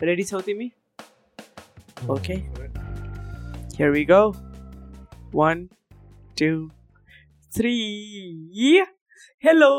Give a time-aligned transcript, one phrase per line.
[0.00, 0.66] Ready छौ तिमी
[2.10, 4.20] okay here we go
[5.34, 5.64] one
[6.40, 6.50] two
[7.52, 7.72] three
[9.44, 9.70] hello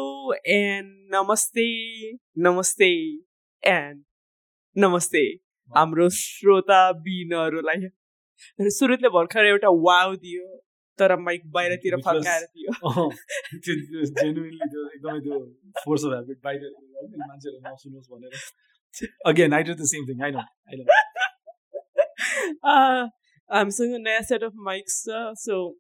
[0.50, 1.68] and नमस्ते
[2.48, 2.92] नमस्ते
[3.64, 4.04] एन्ड
[4.76, 5.24] नमस्ते
[5.74, 10.48] हाम्रो श्रोता बिनहरूलाई सुरुतले भर्खर एउटा वाउ दियो
[11.00, 13.10] तर माइक बाहिरतिर फर्काएर दियो
[13.58, 15.44] त्यो जेन्युनली त्यो एकदमै त्यो
[15.84, 16.72] फोर्स अफ हेबिट बाहिर
[17.28, 18.68] मान्छेहरूले नसुनोस् भनेर
[19.26, 20.20] Again, I do the same thing.
[20.24, 20.40] I know.
[20.40, 20.86] I know.
[22.64, 23.08] uh,
[23.50, 25.34] I'm seeing a set of mics, sir.
[25.36, 25.76] So,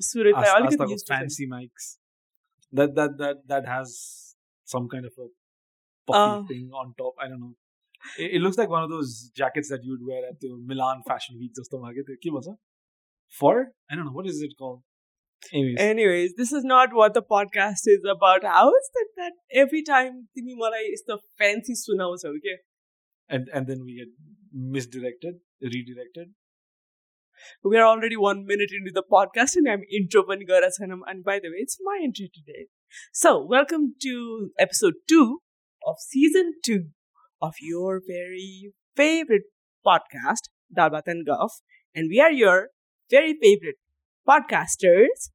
[0.00, 1.96] Surit, I only get used to fancy mics.
[2.72, 5.26] That that that that has some kind of a
[6.06, 7.14] puffy uh, thing on top.
[7.20, 7.54] I don't know.
[8.18, 11.36] It, it, looks like one of those jackets that you'd wear at the Milan Fashion
[11.38, 11.52] Week.
[11.56, 12.04] Just market
[13.28, 14.82] For I don't know what is it called.
[15.52, 15.76] Anyways.
[15.78, 16.34] Anyways.
[16.36, 18.44] this is not what the podcast is about.
[18.44, 22.58] How is that that every time Timi Marai is the fancy sunao okay?
[23.28, 24.08] And and then we get
[24.52, 26.34] misdirected, redirected.
[27.62, 31.00] We are already one minute into the podcast, and I'm Intropan Garasanam.
[31.06, 32.66] And by the way, it's my intro today.
[33.12, 35.38] So, welcome to episode two
[35.86, 36.86] of season two
[37.40, 39.44] of your very favorite
[39.86, 41.60] podcast, Dalbat and Guff.
[41.94, 42.70] And we are your
[43.10, 43.76] very favorite
[44.27, 45.29] podcasters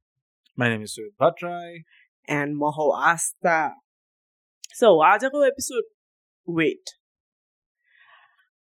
[0.57, 1.83] My name is Suyat Bhatrai.
[2.27, 3.57] and Moho Asta.
[4.79, 5.87] So, आजको episode,
[6.47, 6.91] wait.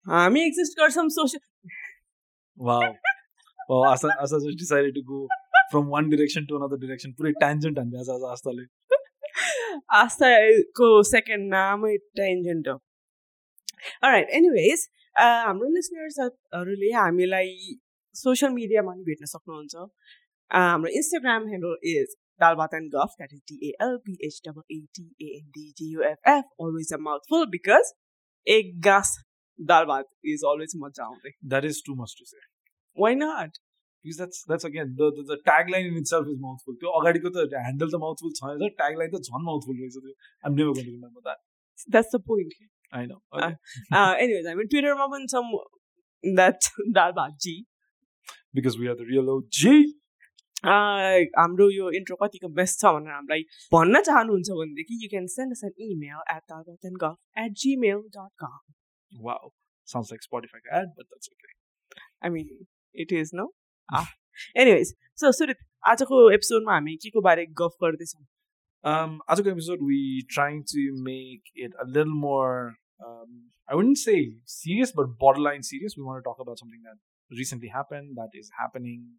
[0.05, 1.41] हामी exist गर्छौँ social
[2.57, 2.81] Wow.
[3.69, 5.27] wow, Asa, Asa just decided to go
[5.71, 7.13] from one direction to another direction.
[7.19, 8.65] पुरै tangent हान्ने आज आज आस्ताले.
[9.97, 12.73] आस्थाको second नामै tangent हो
[14.03, 14.87] right anyways
[15.19, 17.75] हाम्रो लिसनर्सहरूले हामीलाई
[18.22, 19.88] Social मिडियामा पनि भेट्न सक्नुहुन्छ
[20.50, 27.94] हाम्रो Instagram handle is Dalbat and that is D-A-L-B-H-W-A-T-A-N-D-G-U-F-F always a mouthful because
[28.46, 29.18] a gas
[29.58, 31.16] Dalbat is always much down.
[31.42, 32.36] That is too much to say.
[32.92, 33.52] Why not?
[34.04, 36.74] Because that's that's again the the, the tagline in itself is mouthful.
[36.82, 40.12] त्यो अगाडिको त handle त mouthful छैन त tagline त झन् mouthful रहेछ त्यो
[40.44, 41.38] I'm never going to remember that.
[41.96, 42.52] That's the point.
[42.92, 43.20] I know.
[43.32, 43.46] Okay.
[43.46, 43.50] Uh,
[44.00, 45.48] uh, anyways, I mean Twitter ma पनि some
[46.40, 46.60] that
[46.98, 47.54] Dalbat G
[48.59, 49.73] because we are the real OG.
[50.63, 53.45] Uh, हाम्रो यो intro कतिको best छ भनेर हामीलाई
[53.75, 56.53] भन्न चाहनुहुन्छ भनेदेखि you can send us N email eight
[57.05, 58.59] गफ eight Gmail dot come
[59.11, 59.39] Wow.
[59.93, 61.55] Sounds like Spotify ad, but that's okay.
[62.23, 62.65] आई मिन
[63.03, 63.45] इट इज नो
[64.63, 65.57] एनिवेज सो सुरित
[65.89, 68.25] आजको एपिसोडमा हामी के को बारे गफ गर्दैछौँ
[68.83, 69.97] Um, आजको episode we
[70.35, 72.53] trying to make it a little more.
[73.07, 73.33] Um,
[73.69, 74.15] I wouldn't say
[74.53, 75.95] serious, but borderline serious.
[75.97, 76.97] We want to talk about something that
[77.29, 79.17] recently happened, that is happening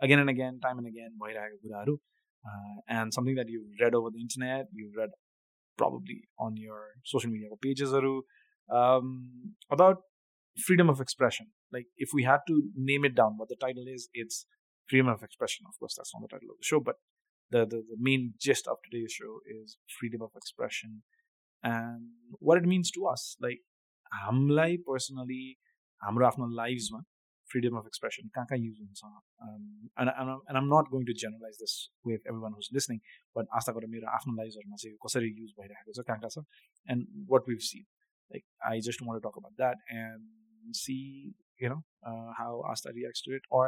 [0.00, 1.12] again and again, time and again.
[1.22, 1.98] भइरहेको कुराहरू.
[2.46, 5.10] Uh, and something that you've read over the internet, you've read
[5.78, 7.94] probably on your social media pages
[8.70, 10.02] um, about
[10.66, 11.46] freedom of expression.
[11.72, 14.46] Like if we had to name it down, what the title is, it's
[14.88, 15.64] freedom of expression.
[15.66, 16.96] Of course, that's not the title of the show, but
[17.50, 21.02] the, the, the main gist of today's show is freedom of expression
[21.62, 22.10] and
[22.40, 23.36] what it means to us.
[23.40, 23.60] Like,
[24.22, 25.56] हामीलाई personally,
[26.04, 27.00] हाम्रो आफ्नो लाइफ्समा
[27.52, 29.02] freedom of expression कहाँ कहाँ use हुन्छ
[29.46, 29.64] um,
[29.98, 31.74] and, and, I'm- and I'm not going to generalize this
[32.10, 33.00] with everyone who's listening,
[33.38, 36.46] but आशा गरेर मेरो आफ्नो लाइफ्सहरूमा चाहिँ कसरी युज भइरहेको छ कहाँ कहाँ छ
[36.88, 37.84] and what we've seen.
[38.30, 41.34] Like, I just want to talk about that and see,
[41.64, 43.64] you know, uh, how Asta reacts to it or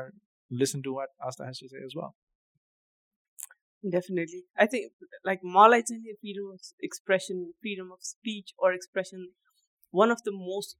[0.51, 2.15] listen to what Asta has to say as well.
[3.85, 9.27] Definitely I think like मलाई चाहिँ नि freedom of expression freedom of speech or expression
[9.95, 10.79] one of the most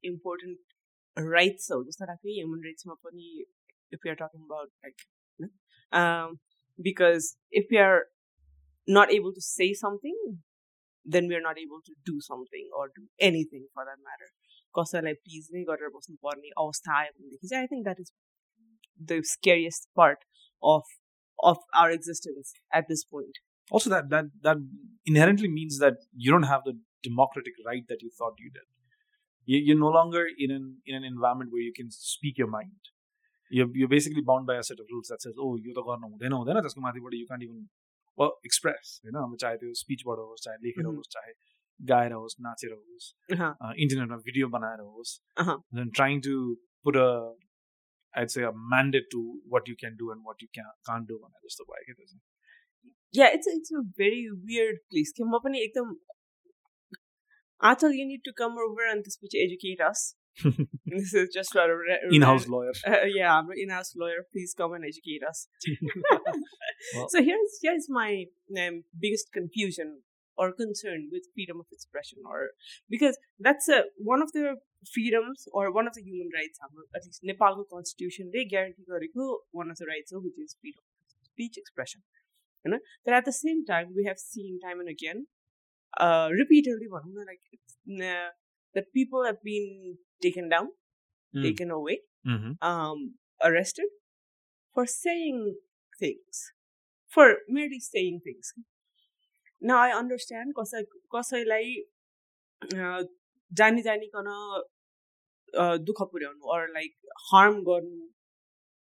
[1.11, 3.31] important rights हो जस्तो लाग्छ human राइट्समा पनि
[3.93, 5.07] if you're talking about like
[6.89, 8.05] because if you are
[8.89, 10.19] not able to say something,
[11.07, 14.31] then we are not able to do something or do anything for that matter.
[14.75, 18.11] कसैलाई please नै गरेर बस्नुपर्ने अवस्था आयो भनेदेखि चाहिँ I think that is
[19.11, 20.25] the scariest part
[20.63, 20.91] of
[21.51, 24.59] of our existence eight this point Also, that that that
[25.13, 26.75] inherently means that you don't have the
[27.07, 28.67] democratic right that you thought you did.
[29.49, 32.93] You, you're no longer in an in an environment where you can speak your mind.
[33.51, 36.09] You're you're basically bound by a set of rules that says, oh, you the गर्नु
[36.15, 37.61] हुँदैन हुँदैन त्यसको माथिबाट you can't even
[38.19, 40.97] well express होइन अब चाहे त्यो स्पिचबाट होस् चाहे लेखेर Mhm.
[40.97, 41.33] होस् चाहे
[41.81, 43.73] गाएर होस् नाचेर होस् Uh-huh.
[43.87, 45.13] इन्टरनेटमा भिडियो बनाएर होस्
[45.45, 45.57] Uh-huh.
[45.81, 46.35] then trying to
[46.89, 47.09] put a
[48.15, 49.23] I'd say a mandate to
[49.55, 52.07] what you can do and what you can, can't do भनेर जस्तो भयो क्या त्यो
[52.13, 52.25] चाहिँ
[53.17, 54.23] Yeah, it's it's a very
[54.53, 55.11] weird place.
[55.19, 55.93] कि म पनि एकदम
[57.64, 60.16] Atul, you need to come over and this educate us.
[60.86, 62.72] this is just for a re- in-house re- lawyer.
[62.88, 64.26] Uh, yeah, I'm an in-house lawyer.
[64.32, 65.48] Please come and educate us.
[66.96, 67.08] well.
[67.10, 68.26] So here's here's my
[68.58, 70.02] um, biggest confusion
[70.38, 72.52] or concern with freedom of expression, or
[72.90, 74.56] because that's a, one of the
[74.94, 76.58] freedoms or one of the human rights.
[76.64, 78.86] Um, at least Nepal constitution they guarantee
[79.52, 82.02] one of the rights which is freedom of speech expression.
[82.66, 82.80] You know?
[83.04, 85.28] But at the same time, we have seen time and again
[86.01, 87.77] uh, repeatedly भनौँ न like it's,
[88.11, 88.29] uh,
[88.75, 90.69] that people have been taken down
[91.35, 91.43] Mm.
[91.45, 91.95] taken away
[92.27, 92.53] Mhm.
[92.63, 93.01] um,
[93.41, 93.89] arrested
[94.77, 95.41] for saying
[96.01, 96.39] things,
[97.13, 98.53] for merely saying things.
[99.63, 100.83] Now I understand कसै
[101.15, 101.75] कसैलाई
[102.61, 103.03] uh,
[103.53, 106.95] जानी जानिकन uh, दुःख पुर्याउनु or like
[107.31, 108.07] harm गर्नु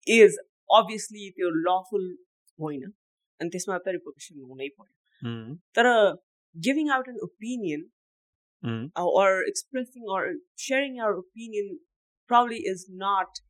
[0.08, 0.38] is
[0.70, 2.06] obviously त्यो lawful
[2.60, 2.84] होइन
[3.40, 5.58] अनि त्यसमा त रिपोर्टेसन हुनै पर्यो Mhm.
[5.78, 5.88] तर
[6.68, 7.92] giving out an opinion
[8.64, 8.92] Mhm.
[9.00, 10.22] uh, or expressing or
[10.68, 11.74] sharing our opinion
[12.28, 13.42] probably is not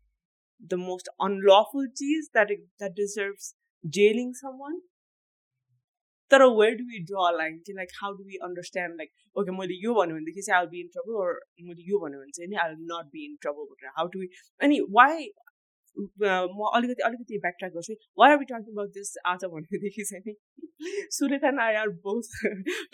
[0.74, 3.56] the most unlawful cheese that it, that deserves
[3.98, 4.82] jailing someone.
[6.30, 7.62] But where do we draw a line?
[7.66, 8.98] To, Like, how do we understand?
[9.02, 11.34] Like, okay, मैले यो भन्यो भनेदेखि चाहिँ I'll be in trouble, or
[11.68, 13.68] मैले यो भन्यो भने चाहिँ नि I'll not be in trouble.
[13.72, 13.92] भनेर.
[13.98, 14.30] How do we?
[14.68, 15.12] अनि why?
[15.96, 20.24] uh, म अलिकति अलिकति ब्याकट्र्याक गर्छु why are we talking about this आज भनेदेखि चाहिँ
[20.26, 20.34] नि
[21.18, 22.32] सुरेख end I are both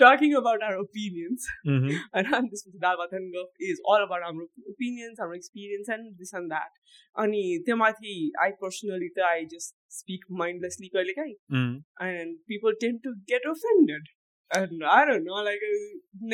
[0.03, 1.95] talking about our opinions Mhm.
[2.19, 6.33] and I'm this with Dalvatan Gulf is all about our opinions, our experience, and this
[6.39, 6.77] and that.
[7.23, 8.15] अनि त्यो माथि
[8.45, 11.75] I personally त I just speak mindlessly कहिले काहीँ Mhm.
[12.09, 14.11] and people tend to get offended.
[14.51, 15.75] And I don't know, like uh,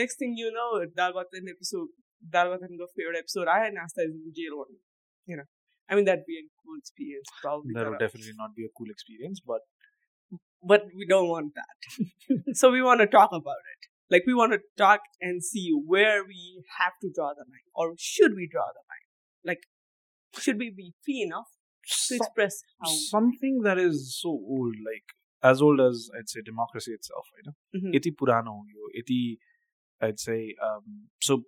[0.02, 0.70] next thing you know,
[1.00, 1.92] Dalvatan episode,
[2.38, 4.76] Dalvatan Gulf एउटा episode आयो and Asta is in jail one.
[5.28, 5.48] You know,
[5.93, 7.75] I mean that'd be a cool experience probably.
[7.75, 9.61] That would definitely not be a cool experience, but
[10.63, 12.55] but we don't want that.
[12.61, 13.81] so we want to talk about it.
[14.11, 17.95] Like we want to talk and see where we have to draw the line, or
[17.99, 19.09] should we draw the line?
[19.45, 19.63] Like,
[20.39, 21.49] should we be free enough
[21.87, 22.91] to so- express how?
[22.91, 27.55] something that is so old, like as old as I'd say democracy itself, right?
[27.83, 27.95] Mhm.
[27.95, 29.39] Iti purano iti
[30.01, 31.43] I'd say um, so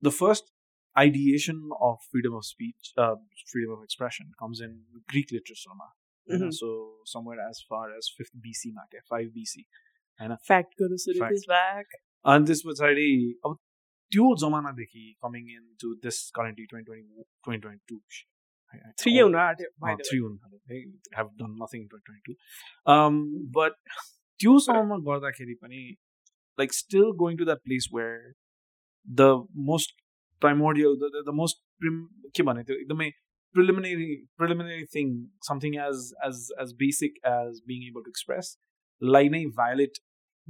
[0.00, 0.52] the first
[0.95, 3.15] ideation of freedom of speech, uh,
[3.53, 4.73] freedom of expression comes in
[5.13, 5.75] Greek literature.
[5.75, 5.87] ma,
[6.27, 6.41] होइन?
[6.41, 6.51] Mhm.
[6.51, 6.69] So
[7.13, 9.63] somewhere as far as 5th BC मा क्या 5 BC
[10.47, 11.33] Fact Guru Surit Fact.
[11.33, 11.95] is back.
[12.25, 13.55] अनि त्यस पछाडि अब
[14.11, 18.01] त्यो जमानादेखि coming in to this currently twenty twenty twenty twenty to
[19.01, 20.03] Three हुन आँट्यो, by the way.
[20.09, 20.77] थ्री हुनु थाल्यो है
[21.17, 23.73] have done nothing twenty twenty two but
[24.39, 25.81] त्यो समयमा गर्दाखेरि पनि
[26.59, 28.33] like still going to that place where
[29.09, 29.21] the
[29.55, 29.95] most
[30.45, 30.95] primordial
[31.29, 32.03] the most prim
[32.37, 33.09] के भने त्यो एकदमै
[33.57, 34.11] preliminary
[34.41, 35.11] preliminary thing
[35.49, 38.55] something as as as basic as being able to express
[39.15, 40.01] लाई नै violate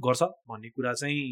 [0.08, 1.26] गर्छ भन्ने कुरा चाहिँ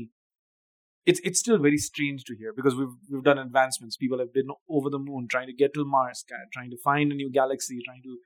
[1.06, 3.97] it's it's still very strange to hear because we've we've done advancements.
[3.97, 7.12] People have been over the moon trying to get to Mars, ca- trying to find
[7.12, 8.19] a new galaxy, trying to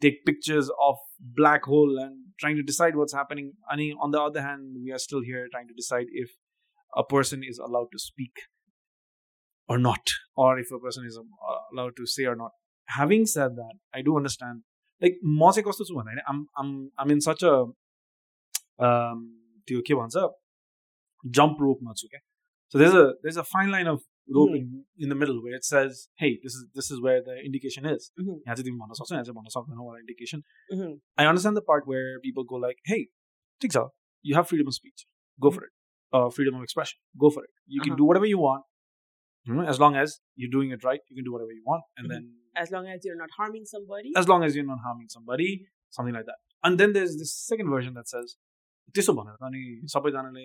[0.00, 3.52] take pictures of black hole and trying to decide what's happening.
[3.68, 6.30] And on the other hand, we are still here trying to decide if
[6.96, 8.44] a person is allowed to speak
[9.68, 12.52] or not, or if a person is uh, allowed to say or not.
[12.96, 14.62] Having said that, I do understand.
[15.04, 16.72] Like, म चाहिँ कस्तो छु भन्दा होइन I'm I'm
[17.04, 17.54] I'm in such a
[18.88, 19.22] um,
[19.68, 20.24] त्यो के भन्छ
[21.38, 22.20] jump rope मा छु क्या
[22.72, 24.02] so there's a there's a fine line of
[24.36, 24.66] rope in,
[25.06, 28.10] in the middle where it says hey this is this is where the indication is
[28.22, 28.36] Mhm.
[28.46, 30.44] यहाँ चाहिँ तिमी भन्न सक्छौ यहाँ चाहिँ भन्न सक्दैनौ what indication
[30.76, 30.92] Mhm.
[31.24, 33.00] I understand the part where people go like hey
[33.64, 33.84] ठिक छ
[34.30, 35.06] you have freedom of speech
[35.46, 35.72] go for it
[36.16, 38.02] uh, freedom of expression go for it you can Uh-huh.
[38.02, 38.64] do whatever you want
[39.46, 39.66] Mhm.
[39.70, 40.12] as long as
[40.42, 42.12] you're doing it right you can do whatever you want and Mhm.
[42.14, 42.24] then
[42.62, 44.10] As long as you're not harming somebody.
[44.20, 45.48] as long as you're not harming somebody
[45.96, 46.38] something like that
[46.68, 48.36] and then there's this second version that says
[48.98, 49.62] त्यसो भनेर त अनि
[49.96, 50.44] सबैजनाले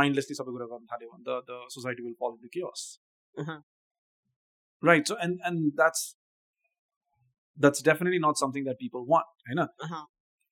[0.00, 2.84] माइन्डलेसली सबै कुरा गर्न थाल्यो भने त the society will follow the chaos
[3.42, 3.58] Uh-huh.
[4.90, 6.02] right so and and that's
[7.58, 10.04] that's definitely not something that people want होइन Uh-huh.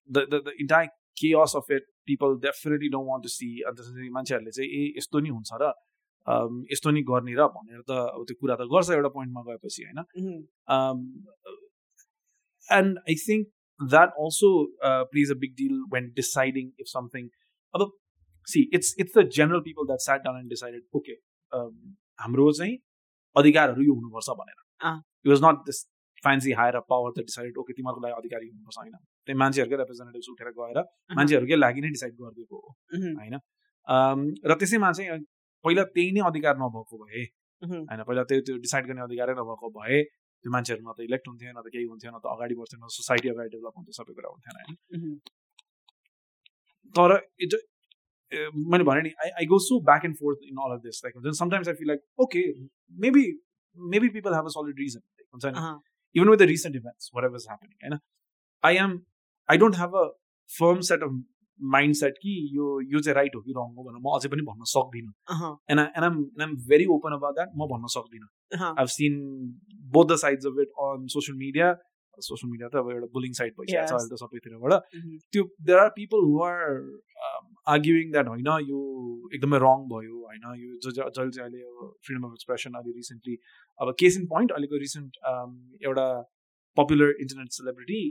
[0.09, 0.89] the, the the entire
[1.23, 5.21] chaos of it people definitely don't want to see अन्त त्यसरी मान्छेहरूले चाहिँ ए यस्तो
[5.27, 5.75] नि हुन्छ र um,
[6.72, 10.00] यस्तो नि गर्ने र भनेर त अब त्यो कुरा त गर्छ एउटा पोइन्टमा गएपछि होइन?
[12.70, 13.48] And I think
[13.80, 14.50] that also
[15.12, 17.30] please a big deal when deciding if something
[17.74, 17.92] अब
[18.48, 21.16] see it's it's the general people that sat down and decided okay
[22.24, 22.76] हाम्रो चाहिँ
[23.36, 24.60] अधिकारहरू यो हुनुपर्छ भनेर।
[25.26, 25.80] It was not this
[26.24, 28.96] fancy higher power the decided okay तिमीहरूको लागि अधिकारी हुनुपर्छ होइन?
[29.26, 30.80] त्यही मान्छेहरूकै रिप्रेजेन्टेटिभ उठेर गएर
[31.20, 32.70] मान्छेहरूकै लागि नै डिसाइड गरिदिएको हो
[33.20, 33.36] होइन?
[34.46, 35.20] र त्यसैमा चाहिँ
[35.66, 37.24] पहिला त्यही नै अधिकार नभएको भए.
[37.62, 41.52] होइन पहिला त्यो त्यो डिसाइड गर्ने अधिकारै नभएको भए त्यो मान्छेहरू न त इलेक्ट हुन्थ्यो
[41.52, 44.30] न त केही हुन्थ्यो न त अगाडि बढ्थ्यो न सोसाइटी अगाडि डेभलप हुन्थ्यो सबै कुरा
[44.36, 45.20] हुन्थेन होइन.
[46.96, 47.60] तर इट
[48.72, 51.16] मैले भने नि I I go so back and forth in all of this like
[51.18, 52.44] हुन्छ sometimes I feel like okay
[53.06, 53.24] maybe
[53.78, 55.78] maybe people have a solid reason हुन्छ नि Uh-huh.
[56.16, 57.76] even with the recent events, whatever's happening.
[57.88, 57.96] And
[58.64, 58.94] I am,
[59.50, 60.06] I don't have a
[60.50, 61.12] firm set of
[61.76, 64.42] mind set कि यो यो चाहिँ right हो कि रङ हो भनेर म अझै पनि
[64.50, 65.12] भन्न सक्दिनँ.
[65.72, 68.28] And and I'm and I'm very open about that म भन्न सक्दिनँ.
[68.84, 69.20] I've seen
[69.98, 71.76] both the sides of it on social media.
[72.28, 73.92] Social media त अब एउटा बुलिङ साइड भइसकेको छ.
[73.98, 75.20] अहिले त सबैतिरबाट Mhm.
[75.34, 76.64] त्यो there are people who are
[77.76, 78.80] arguing that होइन यो
[79.38, 81.62] एकदमै रङ भयो होइन यो ज- जसले चाहिँ अहिले
[82.08, 83.38] फ्रिडम अफ एक्सप्रेसन अहिले रिसेन्टली
[83.80, 85.18] अब केस इन पोइन्ट अहिलेको रिसेन्ट
[85.90, 86.08] एउटा
[86.78, 88.02] पपुलर इन्टरनेट सेलिब्रिटी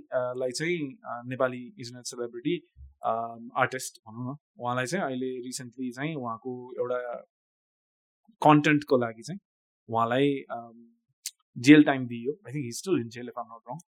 [0.42, 0.88] लाई चाहिँ
[1.32, 2.56] नेपाली इन्टरनेट सेलिब्रिटी
[3.02, 6.98] आर्टिस्ट भनौँ न उहाँलाई चाहिँ अहिले रिसेन्टली चाहिँ उहाँको एउटा
[8.42, 9.40] कन्टेन्टको लागि चाहिँ
[9.88, 10.44] उहाँलाई
[11.66, 13.78] जेल टाइम दिइयो। I think he's still in jail if I'm not wrong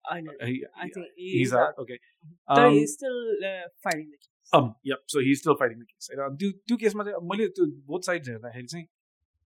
[5.06, 6.08] so he's still fighting the case.
[6.10, 8.86] होइन त्यो त्यो केसमा चाहिँ मैले त्यो बोथ साइड्स हेर्दाखेरि चाहिँ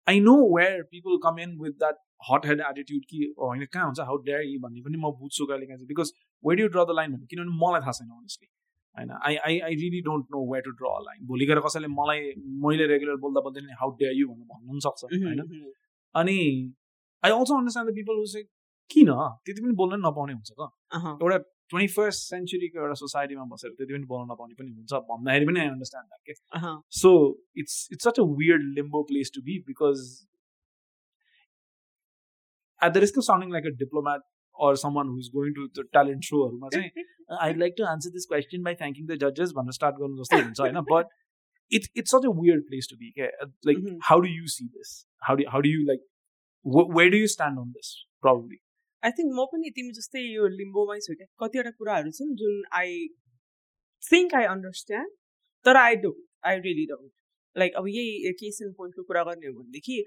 [0.06, 1.96] I know where people come in with that
[2.30, 4.00] hot head attitude कि "ओ, होइन कहाँ हुन्छ?
[4.00, 6.12] हाउ डेयर यी भन्ने पनि म बुझ्छु कहिले काहीँ because
[6.44, 8.48] where do draw the line भन्ने। किनभने मलाई थाहा छैन अनेस्टली
[8.96, 12.20] होइन I I I really don't know where to draw line भोलि गएर कसैले मलाई
[12.64, 15.40] मैले रेगुलर बोल्दा बोल्दै नै हाउ डेयर यु भनेर भन्नु पनि सक्छ होइन.
[16.14, 16.36] अनि
[17.24, 18.46] I also understand the people who चाहिँ
[18.90, 19.10] किन
[19.44, 20.68] त्यति पनि बोल्न नपाउने हुन्छ त.
[21.22, 21.38] एउटा
[21.72, 25.68] ट्वेन्टी फर्स्ट सेन्चुरीको एउटा सोसाइटीमा बसेर त्यति पनि बोल्न नपाउने पनि हुन्छ भन्दाखेरि पनि आई
[25.68, 26.34] अन्डरस्ट्यान्ड द्याट के.
[26.98, 27.10] So
[27.62, 30.04] it's it's such a weird limbo place to be because
[32.82, 34.20] at the risk of sounding like a diplomat
[34.55, 37.05] or someone who's going to the talent showहरूमा चाहिँ
[37.45, 40.59] I'd like to answer this question by thanking the judges भनेर start गर्नु जस्तो हुन्छ
[40.65, 41.15] होइन but
[41.71, 43.29] it's it's such a weird place to be okay?
[43.69, 43.95] like Mhm.
[44.09, 44.91] how do you see this
[45.29, 46.03] how do how do you like
[46.65, 47.89] wh- where do you stand on this
[48.27, 48.59] probably
[49.03, 52.93] I think म पनि तिमी जस्तै यो लिम्बोमै छु क्या कतिवटा कुराहरू छन् जुन आई
[54.03, 55.11] think आई understand
[55.65, 57.11] तर I don't I really don't
[57.55, 59.99] like अब यही केस इन पोइन्टको कुरा गर्ने हो भनेदेखि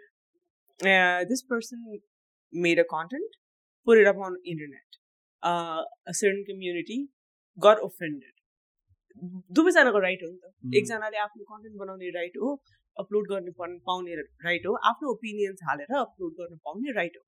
[1.31, 1.85] this person
[2.53, 3.39] made a content
[3.86, 4.98] put it up on internet.
[5.44, 6.98] Uh, a certain community
[7.58, 8.34] got offended.
[9.58, 10.50] दुवैजनाको राइट हो नि त.
[10.78, 12.50] एकजनाले आफ्नो कन्टेन्ट बनाउने राइट हो
[12.98, 14.16] अपलोड गर्न पाउने
[14.48, 17.24] राइट हो आफ्नो ओपिनियन्स हालेर अपलोड गर्न पाउने राइट हो.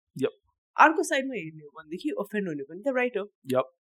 [0.77, 3.23] अर्को साइडमा हेर्ने हो भनेदेखि ओफेन्ड हुने पनि त राइट हो.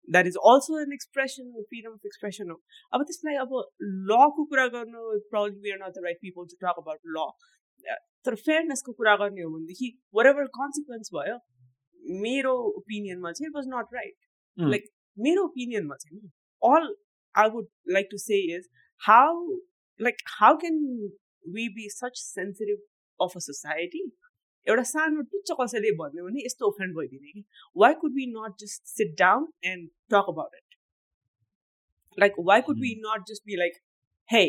[0.09, 2.57] That is also an expression freedom of expression हो।
[2.95, 3.55] अब त्यसलाई अब
[4.11, 7.31] लको कुरा गर्नु problem we are not the right people to talk about law
[8.27, 9.89] तर फेयरनेसको कुरा गर्ने हो भनेदेखि
[10.19, 11.39] वाट एभर कन्सिक्वेन्स भयो
[12.22, 14.16] मेरो ओपिनियनमा चाहिँ it was not right
[14.58, 14.70] Mm.
[14.72, 14.86] Like
[15.18, 16.30] मेरो ओपिनियनमा चाहिँ नि
[16.62, 16.86] all
[17.36, 18.70] I would like to say is
[19.02, 19.58] how
[20.00, 20.78] like how can
[21.56, 22.80] we be such sensitive
[23.20, 24.02] of a society
[24.68, 27.44] एउटा सानो टुच्च कसैले भन्यो भने यस्तो ओफेन्ड भइदिने कि
[27.76, 30.80] why could we nut just sit down and talk about it
[32.18, 33.78] like why could we nut just be like
[34.30, 34.44] hey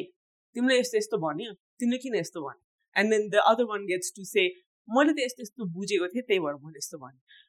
[0.57, 4.25] तिमीले यस्तो यस्तो भन्यो तिमीले किन यस्तो भन्यो and then the other one gets to
[4.33, 4.47] say
[4.89, 7.42] मैले त यस्तो यस्तो बुझेको थिएँ त्यही भएर मैले यस्तो भने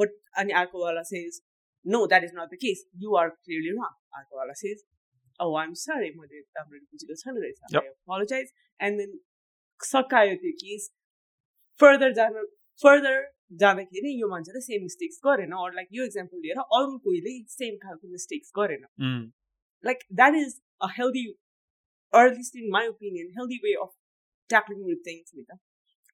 [0.00, 1.40] बट अनि अर्कोवाला says
[1.84, 3.84] know that is not the case you are clearly रङ
[4.20, 4.84] अर्कोवाला सेज
[5.40, 7.84] ओ आइम सरी मैले राम्ररी बुझेको छैन रहेछ Yep.
[7.84, 8.52] अपोलोजाइज
[8.88, 9.18] एन्ड देन
[9.80, 10.90] सकायो त्यो केस
[11.80, 12.42] फर्दर जान
[12.82, 13.20] फर्दर
[13.60, 18.12] जाँदाखेरि यो मान्छेले सेम मिस्टेक्स गरेन अर लाइक यो इक्जाम्पल लिएर अरू कोहीले सेम खालको
[18.16, 19.22] मिस्टेक्स गरेन Mm.
[19.84, 20.52] like that is
[20.86, 21.22] a healthy
[22.12, 23.88] or at least in my opinion healthy way of
[24.50, 25.56] tackling with things Nita.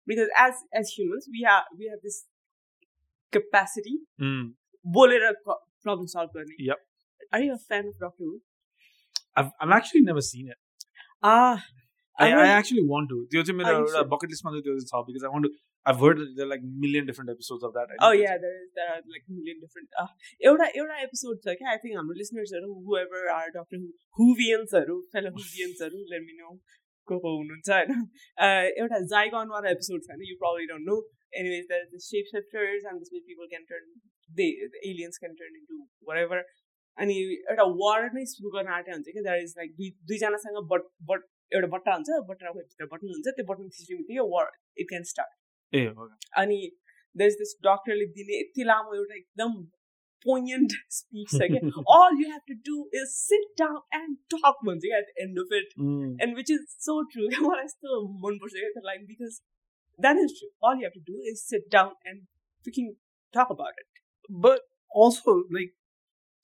[0.08, 1.66] because as as humans we have
[3.32, 3.94] we have this capacity
[4.26, 4.44] Mm.
[4.98, 6.84] bolera problem solve गर्ने Yep.
[7.32, 8.36] are you a fan of doctor who
[9.36, 10.58] I've, I've actually never seen it
[11.22, 11.64] ah
[12.18, 14.08] I, I I heard- actually want to त्यो चाहिँ Oh, मेरो you एउटा should.
[14.14, 15.52] bucket list मा चाहिँ त्यो चाहिँ छ because I want to
[15.90, 18.34] I've heard that there are like million different episodes of that I oh think yeah
[18.46, 20.08] there is there are like million different uh,
[20.50, 23.88] एउटा एउटा episode छ क्या I think हाम्रो लिसनर्सहरू whoever are doctor who
[24.20, 26.50] हुभियन्सहरू fellow हुभियन्सहरू let me know
[27.08, 27.94] को को हुनुहुन्छ होइन
[28.46, 30.98] Uh, एउटा जाइगनवाला एपिसोड छ होइन यु probably don't know
[31.41, 33.85] anyways there's the shape shifters and this way people can turn
[34.29, 35.79] they the aliens can turn into
[36.11, 36.39] whatever
[36.97, 37.13] अनि
[37.51, 41.23] एउटा वार नै सुरु गर्न आँटे हुन्छ कि द्याट इज लाइक दुई दुईजनासँग बट बट
[41.51, 44.51] एउटा बट्टा हुन्छ बट्टाको भित्र बटन हुन्छ त्यो बटन थिच्ने बित्तिकै वार
[44.83, 45.39] इट क्यान स्टार्ट
[45.73, 45.85] ए.
[46.43, 46.59] अनि
[47.15, 49.63] देयर दिस डक्टरले दिने यति लामो एउटा एकदम
[51.31, 51.61] छ क्या
[51.95, 55.57] all you have to do is sit down and talk भन्छ क्या at end of
[55.61, 56.13] it Mm.
[56.23, 57.49] And which is so true क्या
[59.99, 60.49] that is true.
[60.61, 62.23] All you have to do is sit down and
[62.65, 62.95] freaking
[63.33, 63.85] talk about it.
[64.29, 65.71] But also, like,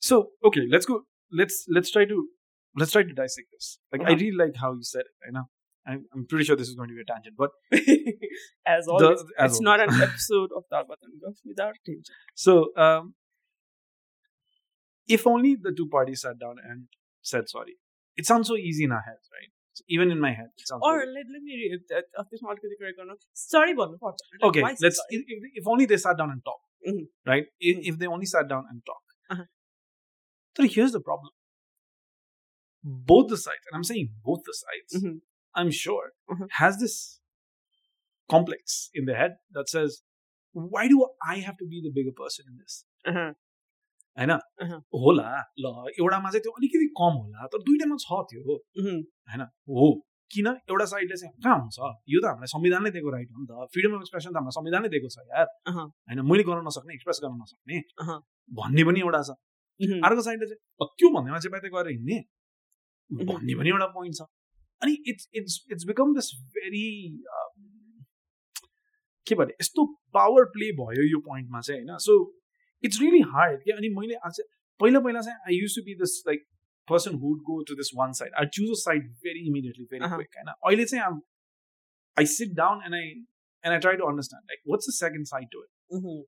[0.00, 1.02] so okay, let's go.
[1.32, 2.28] Let's let's try to
[2.76, 3.78] let's try to dissect this.
[3.92, 4.02] Like.
[4.02, 4.14] I uh-huh.
[4.14, 5.26] really like how you said it.
[5.26, 5.44] I know.
[5.86, 7.50] I'm, I'm pretty sure this is going to be a tangent, but
[8.66, 9.60] as always, the, as it's always.
[9.60, 12.06] not an episode of Dalbatanga without tangent.
[12.34, 13.14] So, um,
[15.08, 16.86] if only the two parties sat down and
[17.22, 17.76] said sorry.
[18.16, 19.50] It sounds so easy in our heads, right?
[19.88, 20.48] even in my head.
[20.82, 21.78] Or let, let, me
[22.18, 22.54] after small
[23.34, 23.96] story bono
[24.42, 25.00] Okay, let's.
[25.10, 25.22] If,
[25.54, 27.30] if, only they sat down and talked, mm-hmm.
[27.30, 27.44] right?
[27.58, 27.92] If, mm-hmm.
[27.92, 29.10] if, they only sat down and talked.
[29.30, 29.44] Uh-huh.
[30.56, 31.30] So here's the problem.
[32.82, 35.16] Both the sides, and I'm saying both the sides, mm-hmm.
[35.54, 36.12] I'm sure,
[36.52, 37.20] has this
[38.30, 40.02] complex in their head that says,
[40.52, 42.84] "Why do I have to be the bigger person in this?
[43.06, 43.32] Uh-huh.
[44.20, 44.32] होइन।
[45.02, 48.56] होला ल एउटामा चाहिँ त्यो अलिकति कम होला तर दुइटामा छ त्यो.
[48.78, 49.90] होइन हो
[50.30, 50.46] किन?
[50.70, 51.78] एउटा साइडले चाहिँ कहाँ हुन्छ?
[52.06, 54.88] यो त हामीलाई संविधानले दिएको राइट हो नि त। फ्रिडम अफ एक्सप्रेसन त हामीलाई संविधानले
[54.92, 57.76] दिएको छ यार। होइन मैले गर्न नसक्ने एक्सप्रेस गर्न नसक्ने।
[58.50, 59.34] भन्ने पनि एउटा छ.
[60.06, 62.18] अर्को साइडले चाहिँ त्यो भन्नेमा चाहिँ बाहिर गएर हिँड्ने.
[63.10, 64.28] भन्ने पनि एउटा पोइन्ट छ।
[64.82, 66.86] अनि it's it's it's become this very
[69.26, 69.84] के भने यस्तो
[70.14, 71.96] पावर प्ले भयो यो पोइन्टमा चाहिँ होइन?
[71.98, 72.12] सो
[72.83, 74.41] इट्स रियली हार्ड कि अनि मैले आज
[74.79, 76.45] पहिला पहिला चाहिँ I use to be this like
[76.87, 80.15] person who'd go to this one side I choose a side very immediately very Uh-huh.
[80.15, 81.21] Quick होइन अहिले चाहिँ आम
[82.17, 85.47] आई sit down and I and I try to understand like what's the second side
[85.55, 86.21] to it Mhm.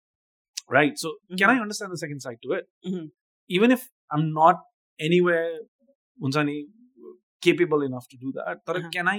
[0.75, 0.97] right?
[1.01, 1.51] So can Mhm.
[1.51, 2.65] I understand the second side to it?
[2.89, 3.03] Mhm.
[3.49, 4.63] Even if I'm not
[4.99, 5.45] anywhere
[6.19, 6.55] हुन्छ नि,
[7.43, 8.89] capable enough to do that, तर Uh-huh.
[8.95, 9.17] can I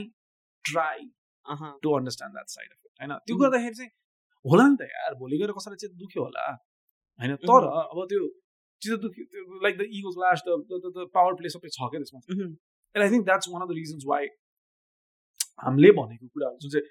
[0.64, 0.97] try
[1.47, 1.71] Uh-huh.
[1.87, 2.92] to understand that side of it?
[3.00, 3.42] होइन त्यो Mhm.
[3.45, 3.90] गर्दाखेरि चाहिँ
[4.45, 6.47] होला नि त यार भोलि गएर कसैलाई चाहिँ दुख्यो होला
[7.24, 8.24] होइन तर अब त्यो
[8.82, 12.20] चिज दुख्यो like the ego clash the power play सबै छ क्या त्यसमा.
[12.96, 14.27] And I think that's one of the reasons why
[15.63, 16.86] हामीले भनेको कुराहरू जुन चाहिँ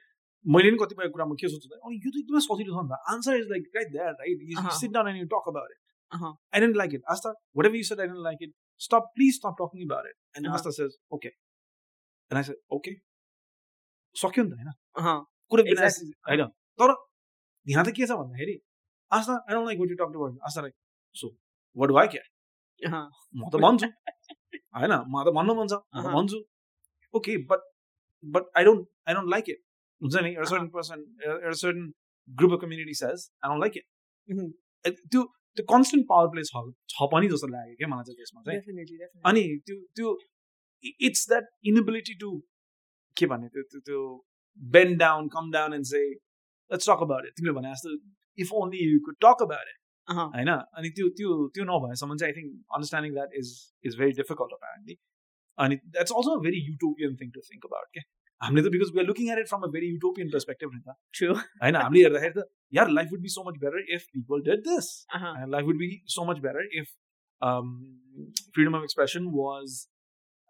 [0.45, 3.33] मैले पनि कतिपय कुरामा के सोच्छु अनि यो त एकदमै सजिलो छ नि त answer
[3.41, 4.55] is like right that right you.
[4.79, 5.81] Sit down and you talk about it.
[6.55, 7.31] I don't like it Aastha
[7.67, 8.53] whatever you said I don't like it
[8.87, 10.49] stop please stop talking about it and.
[10.59, 12.93] Aastha says okay and I said okay
[14.17, 14.71] सक्यो नि त होइन.
[15.51, 15.63] कुरो.
[16.29, 16.43] होइन
[16.81, 16.95] तर
[17.67, 18.57] यहाँ त के छ भन्दाखेरि
[19.19, 20.75] आस्था I don't like what you talk about Aastha like
[21.17, 21.29] so
[21.77, 22.27] what do I care.
[23.35, 23.87] म त भन्छु
[24.77, 26.39] होइन मलाई त भन्नु मन छ म। भन्छु
[27.15, 27.69] okay but
[28.25, 29.61] but I don't I don't like it
[30.03, 31.93] हुन्छ नि एउटा सर्टन पर्सन एउटा certain
[32.39, 33.75] group of community says I don't like.
[34.89, 35.23] It त्यो
[35.57, 36.61] त्यो कन्सटेन्ट पावर प्ले छ
[36.93, 38.61] छ पनि जस्तो लाग्यो क्या मलाई चाहिँ त्यसमा चाहिँ.
[39.31, 40.09] अनि त्यो त्यो
[41.09, 42.31] इट्स द्याट इनेबिलिटी टु
[43.17, 44.01] के भन्ने त्यो त्यो त्यो
[44.63, 47.91] bend down come down and say let's talk about it तिमीले भने जस्तो
[48.38, 50.26] if only you could talk about it Uh-huh.
[50.34, 53.48] होइन अनि त्यो त्यो त्यो नभएसम्म चाहिँ I think understanding that is
[53.86, 54.96] is very difficult अप्यारेन्टली
[55.58, 58.04] अनि that's also a very utopian thing to think about क्या
[58.42, 60.96] हामीले त because we are looking at it from a very utopian perspective नि त
[61.20, 61.36] True.
[61.66, 62.46] होइन हामीले हेर्दाखेरि त
[62.80, 65.34] यार life would be so much better if people did this Uh-huh.
[65.42, 66.94] and life would be so much better if
[67.42, 67.74] um,
[68.58, 69.76] freedom of expression was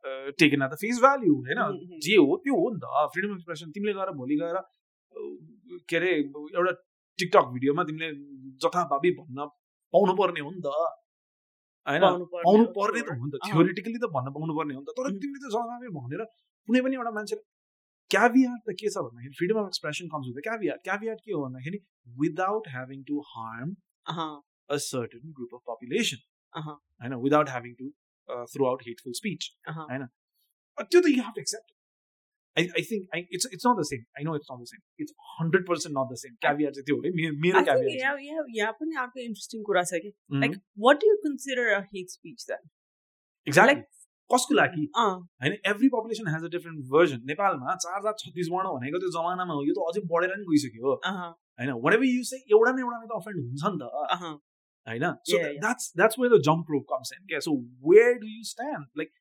[0.06, 2.04] uh, taken at the face value होइन Mhm.
[2.08, 6.00] जे हो त्यो हो नि त freedom of expression तिमीले गएर भोलि गएर uh, के
[6.02, 6.76] अरे एउटा
[7.19, 8.09] टिकटक भिडियोमा तिमीले
[8.65, 9.47] जथाभावी भन्न
[9.95, 10.75] पाउनु पर्ने हो नि त
[11.87, 12.03] होइन
[12.49, 13.09] पाउनु पर्ने त.
[13.21, 15.11] हो नि त अँ। थियोरिटिकली त भन्न पाउनु पर्ने हो नि त तर.
[15.23, 16.23] तिमीले त जथाभावी भनेर
[16.69, 17.43] कुनै पनि एउटा मान्छेले
[18.11, 21.79] क्याभियाट त के छ भन्दाखेरि freedom of expression comes with caveat caveat के हो भन्दाखेरि
[22.25, 23.75] without having to harm
[24.07, 24.41] Uh-huh.
[24.69, 26.19] a certain group of population.
[26.55, 26.77] Uh-huh.
[27.01, 27.91] I know, without having to
[28.29, 29.45] uh, throw out hateful speech.
[29.65, 29.87] Uh-huh.
[29.89, 30.09] I know.
[32.58, 34.06] I, I think I, it's it's not the same.
[34.20, 34.80] I know it's not the same.
[35.04, 36.32] It's hundred percent not the same.
[36.46, 39.20] Caveat चाहिँ त्यो हो है मे- मेरो I think caveat यहाँ यहाँ यहाँ पनि अर्को
[39.26, 40.40] इन्ट्रेस्टिङ कुरा छ कि Mhm.
[40.46, 40.56] Like
[40.86, 42.64] what do you consider a hate speech then
[43.48, 43.86] exactly like-
[44.30, 45.06] कसको लागि अँ
[45.44, 49.54] होइन every population has a different version नेपालमा चार हजार छत्तिस वर्ण भनेको त्यो जमानामा
[49.60, 52.84] हो यो त अझै बढेर नि गइसक्यो अँ होइन वाट एभर यु चाहिँ एउटा न
[52.88, 54.34] एउटामा त अफेन्ड हुन्छ नि त अँ
[54.88, 55.62] होइन सो Yeah, yeah.
[55.68, 57.56] That's that's where the jump rope comes in क्या सो
[57.88, 59.14] where do you stand like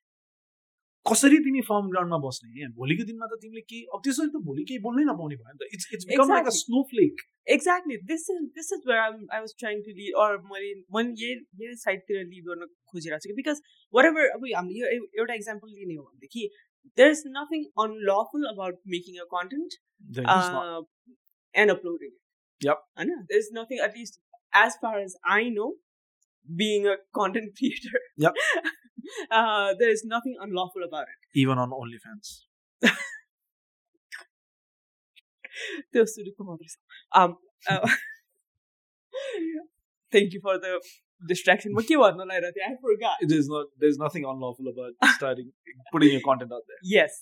[1.06, 2.66] कसरी तिमी फर्म ग्राउन्डमा बस्ने?
[2.74, 5.68] भोलिको दिनमा त तिमीले केही अब त्यसरी त भोलि केही बोल्नै नपाउने भयो नि त।
[5.76, 6.54] It's it's become like a.
[6.92, 7.24] Snowflake
[7.56, 11.64] exactly this is this is where I was trying to lead or मैले मैले यही
[11.64, 13.62] यही साइडतिर लिड गर्न खोजिरहेको छु कि बिकज
[13.94, 16.48] वाट एभर अब हामीले यो एउटा इक्जाम्पल लिने हो भनेदेखि
[16.98, 19.70] there is nothing unlawful about making a content
[21.54, 22.18] and uploading.
[22.60, 24.20] होइन there is nothing at least
[24.66, 25.72] as far as I know
[26.92, 28.00] a content creator.
[28.18, 28.34] Yep.
[29.37, 32.35] uh, there is nothing unlawful about it even on only fans
[35.93, 36.75] त्यो सुरुको मात्रै छ
[37.21, 37.35] um,
[37.73, 37.87] uh,
[40.15, 40.73] thank you for the
[41.31, 45.49] distraction म के भन्न लगाइरहेको थिएँ I forgot There's not there's nothing unlawful about starting
[45.95, 46.81] putting your content out there.
[46.95, 47.17] yes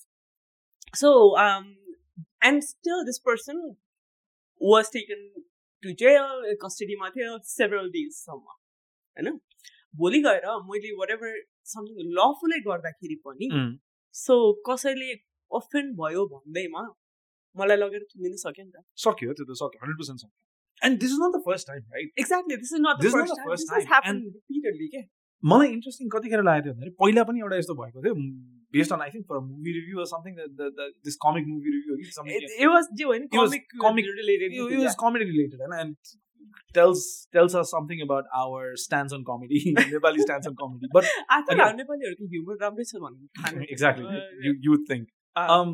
[1.03, 1.11] so
[1.45, 1.65] um
[2.49, 3.61] and still this person
[4.61, 5.23] was taken
[5.83, 8.55] to jail कस्टडीमा थियो several days सम्म
[9.17, 9.39] होइन
[10.01, 11.31] भोलि गएर मैले whatever
[11.72, 13.48] something lawfully गर्दाखेरि पनि.
[14.14, 14.34] सो
[14.68, 15.12] कसैले
[15.50, 16.82] अफेन्ड भयो भन्दैमा
[17.56, 21.10] मलाई लगेर थुनिन सक्यो नि त। सक्यो त्यो त सक्यो हन्ड्रेड पर्सेन्ट सक्यो। And this
[21.12, 23.66] is not the first time right exactly this is not This the is not first
[23.72, 25.02] time this repeatedly के
[25.42, 28.14] मलाई इन्ट्रेस्टिङ कतिखेर लागेको थियो भन्दाखेरि पहिला पनि एउटा यस्तो भएको थियो
[28.74, 30.32] based on I think for movie review something
[31.06, 33.38] this comic movie review कि समथिङ it was जे होइन It
[36.78, 37.04] tells
[37.36, 39.60] tells us something about our stance on comedy,
[39.94, 40.90] Nepali stance on comedy.
[40.98, 45.08] But आजकल Again- हाम्रो नेपालीहरूको humour राम्रै छ भन्नु exactly, you you would think.
[45.36, 45.72] Uh, Um,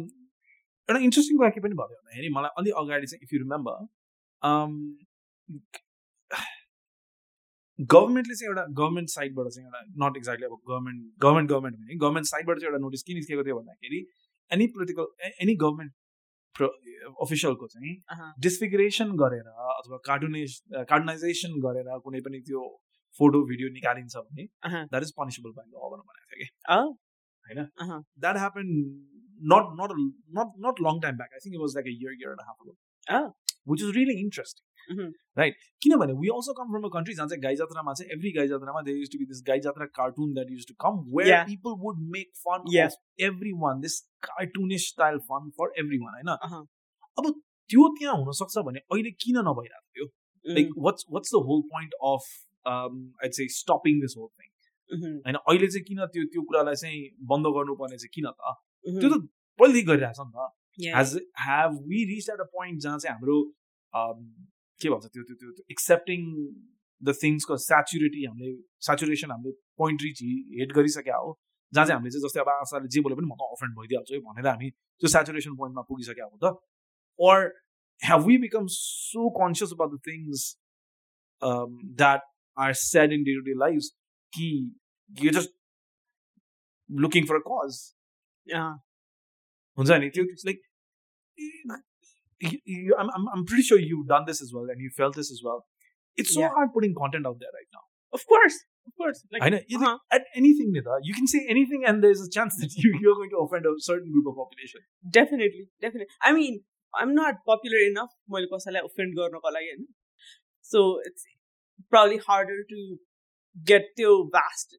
[0.88, 3.78] एउटा इन्ट्रेस्टिङ कुरा के पनि भयो भन्दाखेरि मलाई अलि अगाडि चाहिँ इफ यु रिमेम्बर
[7.78, 12.26] गभर्मेन्टले चाहिँ एउटा गभर्मेन्ट साइडबाट चाहिँ एउटा नट एक्ज्याक्टली अब गभर्मेन्ट गभर्मेन्ट गभर्मेन्ट भने गभर्मेन्ट
[12.28, 13.98] साइडबाट चाहिँ एउटा नोटिस के निस्केको थियो भन्दाखेरि
[14.50, 15.92] एनी पोलिटिकल एनी गभर्मेन्ट
[16.64, 17.94] अफिसियलको चाहिँ
[18.40, 22.62] डिसफिगरेसन गरेर अथवा कार्टुनेस कार्टुनाइजेसन गरेर कुनै पनि त्यो
[23.20, 24.44] फोटो भिडियो निकालिन्छ भने
[24.86, 26.48] द्याट इज पनिसेबल बाई ल भनेर भनेको थियो कि।
[27.46, 27.66] होइन?
[28.20, 28.72] That happen
[29.40, 29.92] not not
[30.38, 32.56] not not long time back I think it was like a year year and half
[33.66, 34.64] which is really interesting
[35.38, 38.48] right किनभने we also come from a country जहाँ चाहिँ गाई जात्रामा चाहिँ एभ्री गाई
[38.48, 41.78] जात्रामा there used to be this Gai Jatra cartoon that used to come where people
[41.84, 42.70] would make fun
[43.64, 46.30] everyone this cartoonist style fun for everyone होइन
[47.18, 47.30] अब
[47.70, 50.06] त्यो त्यहाँ हुनसक्छ भने अहिले किन नभइरहेको थियो?
[50.44, 52.24] Like what's what's the whole point of
[53.22, 54.50] it say stopping this whole thing
[55.24, 57.00] होइन अहिले चाहिँ किन त्यो त्यो कुरालाई चाहिँ
[57.32, 58.54] बन्द गर्नुपर्ने चाहिँ किन त?
[58.84, 59.16] त्यो mm-hmm.
[59.16, 59.28] त
[59.60, 60.46] पहिलेदेखि गरिरहेछ नि त।
[60.96, 63.36] Has have we reached at a point जहाँ चाहिँ हाम्रो
[63.94, 64.20] um,
[64.80, 66.24] के भन्छ त्यो त्यो त्यो एक्सेप्टिङ
[67.02, 68.50] द थिङ्सको सेचुरिटी हामीले
[68.88, 70.22] सेचुरेसन हामीले पोइन्ट रिच
[70.60, 71.30] हेट गरिसकेका हो
[71.72, 74.20] जहाँ चाहिँ हामीले चाहिँ जस्तै अब आशाले जे बोले पनि म त अफेन्ड भइदिइहाल्छु है
[74.28, 76.56] भनेर हामी त्यो सेचुरेसन पोइन्टमा पुगिसकेका हो त
[77.18, 77.36] or
[78.02, 80.40] have we become so conscious about the things
[81.42, 83.88] um, that are said in day-to-day lives
[84.32, 84.48] कि
[85.22, 85.54] you're just
[86.90, 87.78] looking for a cause
[88.46, 88.74] अँ,
[89.79, 90.67] हुन्छ नि त्यो like
[92.99, 95.41] I'm, I'm, I'm pretty sure you've done this as well and you felt this as
[95.47, 95.59] well.
[96.21, 96.49] It's so Yeah.
[96.55, 97.83] hard putting content out there right now.
[98.17, 98.55] of course,
[98.87, 99.19] of course.
[99.33, 99.59] Like, I know.
[99.75, 99.91] uh-huh.
[100.15, 103.29] At anything, Nita, you can say anything and there's a chance that you, you're going
[103.35, 104.81] to offend a certain group of population.
[105.17, 106.07] definitely, definitely.
[106.29, 106.57] I mean,
[107.03, 109.85] I'm not popular enough मैले कसैलाई offend गर्नको लागि होइन
[110.71, 111.23] so it's
[111.95, 112.81] probably harder to
[113.71, 114.75] get त्यो vast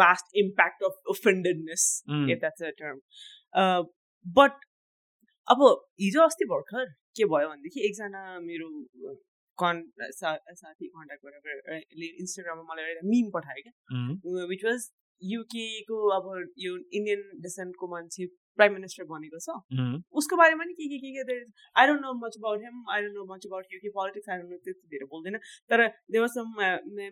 [0.00, 2.26] vast impact of offendedness Mm.
[2.36, 2.98] if that's a term
[3.62, 3.82] uh,
[4.25, 4.53] but
[5.47, 5.61] अब
[6.01, 6.85] हिजो अस्ति भर्खर
[7.17, 8.67] के भयो भनेदेखि एकजना मेरो
[9.57, 9.81] कन्
[10.17, 11.81] सा साथी कन्ट्याक्ट गरेर
[12.19, 13.73] इन्स्टाग्राममा मलाई एउटा मिम पठायो क्या।
[14.51, 14.89] विच वाज
[15.21, 16.29] युकेको अब
[16.59, 18.25] यो इन्डियन डिसेन्टको मान्छे
[18.57, 19.57] प्राइम मिनिस्टर बनेको छ।
[20.21, 21.35] उसको बारेमा नि के के के के
[21.81, 24.51] I don't know much about him I don't know much about UK politics I don't
[24.51, 25.37] know त्यति धेरै बोल्दैन।
[25.69, 26.47] तर देवर सम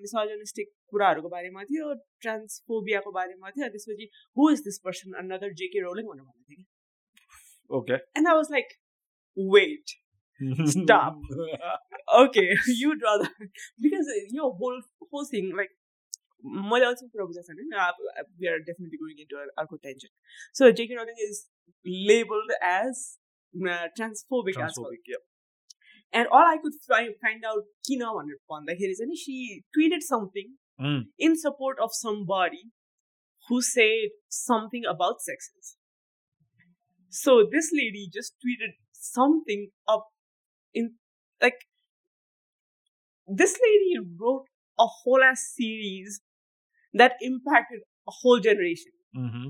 [0.07, 1.93] मिसोजनिस्टिक कुराहरूको बारेमा थियो
[2.25, 6.68] ट्रान्सफोबियाको बारेमा थियो त्यसपछि who is this person another JK Rowling भनेर भनेको थियो कि
[7.70, 7.98] Okay.
[8.18, 8.74] And I was like
[9.56, 10.00] wait
[10.70, 11.18] Stop.
[12.20, 12.44] okay,
[12.78, 13.28] you'd rather
[13.84, 14.08] because
[14.38, 14.80] your whole
[15.12, 15.76] whole thing like
[16.70, 20.10] मैले अल्सो कुरा बुझाएको छैन we are definitely going into अर्को tension
[20.60, 21.38] so JK rolling is
[22.10, 23.04] labelled as
[23.54, 25.22] transphobic as Transphobic, yeah.
[26.12, 29.38] And all I could find out किन भनेर भन्दाखेरि चाहिँ नि सी
[29.78, 31.02] tweeted something Mm.
[31.18, 32.60] in support of somebody
[33.48, 35.76] who said something about sexes.
[37.09, 40.07] So this lady just tweeted something up
[40.73, 40.95] in
[41.41, 41.55] like
[43.27, 44.45] this lady wrote
[44.79, 46.21] a whole ass series
[46.93, 48.91] that impacted a whole generation.
[49.15, 49.49] Mm-hmm.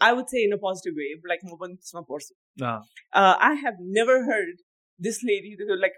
[0.00, 2.36] I would say in a positive way, but like Mobantsma person.
[2.60, 2.80] Ah.
[3.12, 4.58] Uh, I have never heard
[4.98, 5.92] this lady like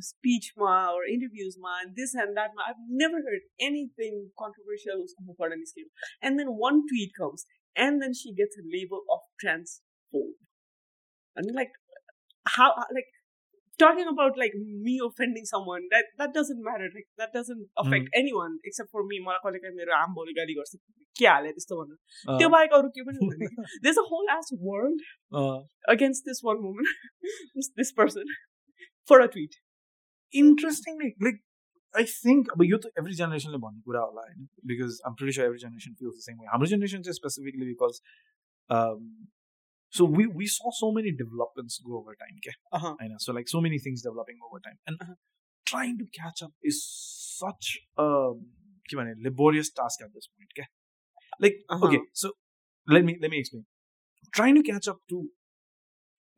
[0.00, 2.62] speech ma or interviews ma and this and that ma.
[2.68, 5.04] I've never heard anything controversial
[6.22, 7.44] and then one tweet comes
[7.75, 10.33] and then she gets a label of transphobe.
[11.35, 11.71] And like
[12.55, 13.09] how like
[13.79, 14.53] talking about like
[14.85, 19.19] me offending someone that that doesn't matter like that doesn't affect anyone except for me
[19.25, 20.79] मलाई कहिले काहीँ मेरो आम भोलि गाली गर्छ
[21.19, 21.97] के हाले त्यस्तो भन्नु
[22.29, 25.05] Uh, त्यो बाहेक अरू के पनि हुँदैन there's a whole ass world
[25.41, 25.59] uh,
[25.95, 26.89] against this one woman,
[27.55, 28.33] this, this person,
[29.11, 29.59] for a tweet.
[31.94, 35.94] I think अब युथ एभ्री जेनेरेसनले भन्ने कुरा होला होइन बिकज एम प्रिस एभ्री जेनेरेसन
[35.94, 38.00] फिल्स हाम्रो जेनेरेसन चाहिँ specifically because
[39.92, 43.60] so we we we so many developments go over time क्या होइन so like so
[43.60, 45.16] many things developing over time and
[45.66, 47.74] trying to catch up is such
[48.88, 50.66] के भने laborious task at this point
[51.42, 52.32] like okay so
[52.88, 53.64] let me let me explain
[54.32, 55.22] trying to catch up to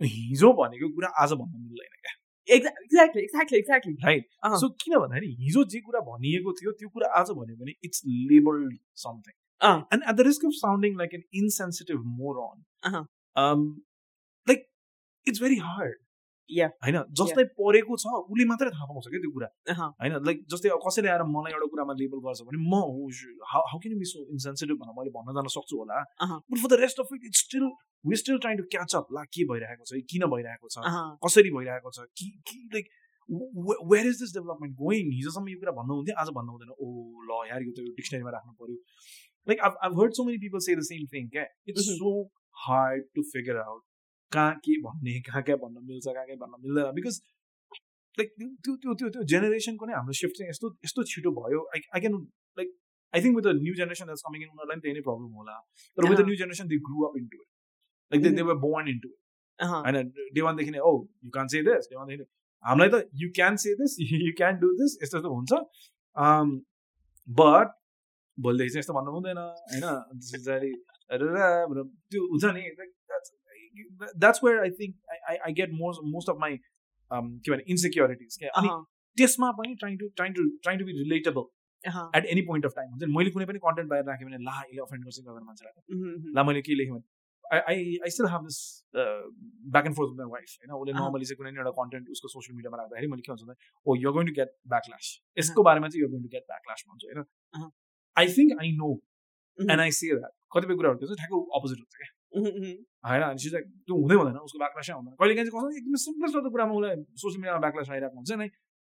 [0.01, 2.15] हिजो भनेको कुरा आज भन्न मिल्दैन क्या
[2.49, 3.93] Exactly, exactly, exactly.
[4.05, 4.25] Right.
[4.61, 8.77] So किन भन्दाखेरि हिजो जे कुरा भनिएको थियो त्यो कुरा आज भन्यो भने it's labelled
[9.03, 9.35] something.
[9.63, 12.35] And at the risk of sounding like an insensitive more.
[13.37, 13.63] On
[14.47, 14.67] like
[15.27, 15.97] it's very hard.
[16.85, 19.49] होइन जसलाई परेको छ उसले मात्रै थाहा पाउँछ क्या त्यो कुरा.
[20.01, 22.75] होइन लाइक जस्तै कसैले आएर मलाई एउटा कुरामा लेबल गर्छ भने म
[23.53, 26.03] how can be so insensitive भनेर मैले भन्न जान सक्छु होला.
[26.51, 27.65] But for the rest of it it's still
[28.11, 30.77] we still trying to catch up ला के भइरहेको छ किन भइरहेको छ.
[31.27, 32.93] कसरी भइरहेको छ कि कि like
[33.91, 36.89] where is this development going हिजोसम्म यो कुरा भन्नु हुन्थ्यो आज भन्नु हुँदैन ओ
[37.29, 38.77] ल यार यो त डिक्सनरीमा राख्नु पर्यो
[39.47, 41.89] like I've heard so many people say the same thing क्या it's.
[41.99, 42.13] So
[42.67, 43.83] hard to figure out
[44.35, 47.21] कहाँ के भन्ने कहाँ कहाँ भन्न मिल्छ कहाँ कहाँ भन्न मिल्दैन बिकज
[48.19, 51.81] लाइक त्यो त्यो त्यो त्यो जेनेरेसनको नै हाम्रो सिफ्ट चाहिँ यस्तो यस्तो छिटो भयो I
[51.91, 52.15] I can
[52.59, 52.69] like
[53.15, 55.57] I think with the new generation that's coming in उनीहरूलाई पनि त्यही नै प्रब्लम होला
[55.99, 56.27] तर with the.
[56.29, 57.49] New generation they grew up into it
[58.13, 60.93] like they they were born into it होइन डे वानदेखि नै oh
[61.25, 62.29] you can say this day वानदेखि
[62.65, 65.63] हामीलाई त you can say this you can do this यस्तो यस्तो हुन्छ
[67.29, 67.75] but
[68.39, 69.85] भोलिदेखि चाहिँ यस्तो भन्नु हुँदैन होइन
[72.11, 72.63] त्यो हुन्छ नि
[74.19, 76.57] that's where I think I I get most most of my
[77.11, 78.69] के भने इन्सेक्योरिटिज क्या अनि
[79.19, 81.51] त्यसमा पनि trying to trying to trying to be relatable
[82.19, 84.55] at any point of time हुन्छ नि मैले कुनै पनि कन्टेन्ट बाहिर राखेँ भने ला
[84.63, 87.05] यसले अफेन्ड गर्छ गरेर मान्छेलाई ला मैले के लेखेँ भने
[87.45, 88.59] I I I still have this
[89.75, 92.29] back and forth with my wife होइन उसले। नर्मली चाहिँ कुनै पनि एउटा कन्टेन्ट उसको
[92.35, 93.57] सोसियल मिडियामा राख्दाखेरि मैले के भन्छ भने
[93.87, 97.11] ओ you going to get backlash यसको बारेमा चाहिँ you going to get backlash भन्छु
[97.11, 97.71] होइन।
[98.17, 98.91] I think I know
[99.59, 102.11] and I see that कतिपय कुराहरूको चाहिँ ठ्याक्कै अपोजिट हुन्छ क्या
[103.05, 106.97] आएर अनि चाहिँ त्यो हुँदैन उसको ब्याक्लास हुँदैन कहिले काहीँ कस्तो एकदम सिम्पल कुरामा उसलाई
[107.17, 108.49] सोसियल मिडियामा ब्याकलास आइरहेको हुन्छ नै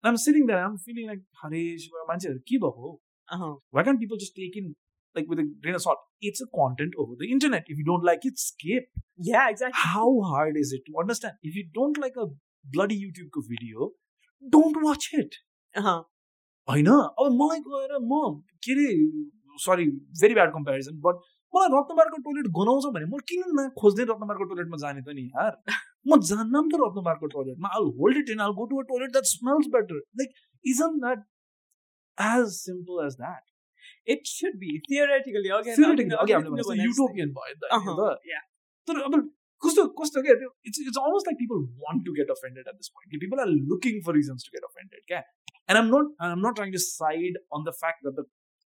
[0.05, 1.63] सेलिङ द फिलिङ लाइक हरे
[2.09, 2.93] मान्छेहरू के भएको
[3.75, 4.75] why can people just take in
[5.17, 5.79] like with
[6.23, 8.91] it's a content over the internet if you don't like it's skip
[9.27, 12.25] या exact how hard is it to understand if you don't like a
[12.77, 13.95] bloody युट्युबको video
[14.45, 15.41] don't watch it
[15.75, 18.23] होइन अब मलाई गएर म
[18.65, 18.89] के अरे
[19.59, 19.87] सरी
[20.21, 24.82] भेरी ब्याड कम्पेरिजन बट मलाई रत्नबारको टोइलेट गनाउँछ भने म किन न खोज्दै रत्नबारको टोइलेटमा
[24.84, 25.54] जाने त नि यार
[26.06, 29.16] म जान्न नि त रत्नबारको टोइलेटमा I hold it in I go to a toilet
[29.18, 31.26] that smells better like isn't that
[32.18, 33.44] as simple as that
[34.12, 35.76] it should be theoretically again.
[35.76, 37.94] Theoretically, अघि- अघि अघि हामीले तिमीले भनेको भने जस्तै। युटोपियन भयो नि त अहँ, यो
[38.00, 38.42] त। yeah.
[38.88, 39.14] तर अब
[39.64, 42.90] कस्तो कस्तो क्या त्यो it's it's almost like people want to get offended at this
[42.96, 46.58] point people are looking for reasons to get offended क्या and I'm not I'm not
[46.60, 48.26] trying to side on the fact that the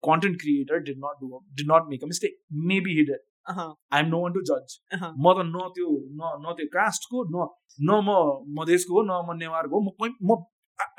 [0.03, 2.37] content creator did not do did not make a mistake
[2.69, 6.53] maybe he did अहँ, I am no one to जज म त न त्यो न न
[6.57, 7.47] त्यो कास्टको न
[7.89, 8.15] न म
[8.59, 9.89] मधेसको हो न म नेवारको हो, म
[10.29, 10.39] म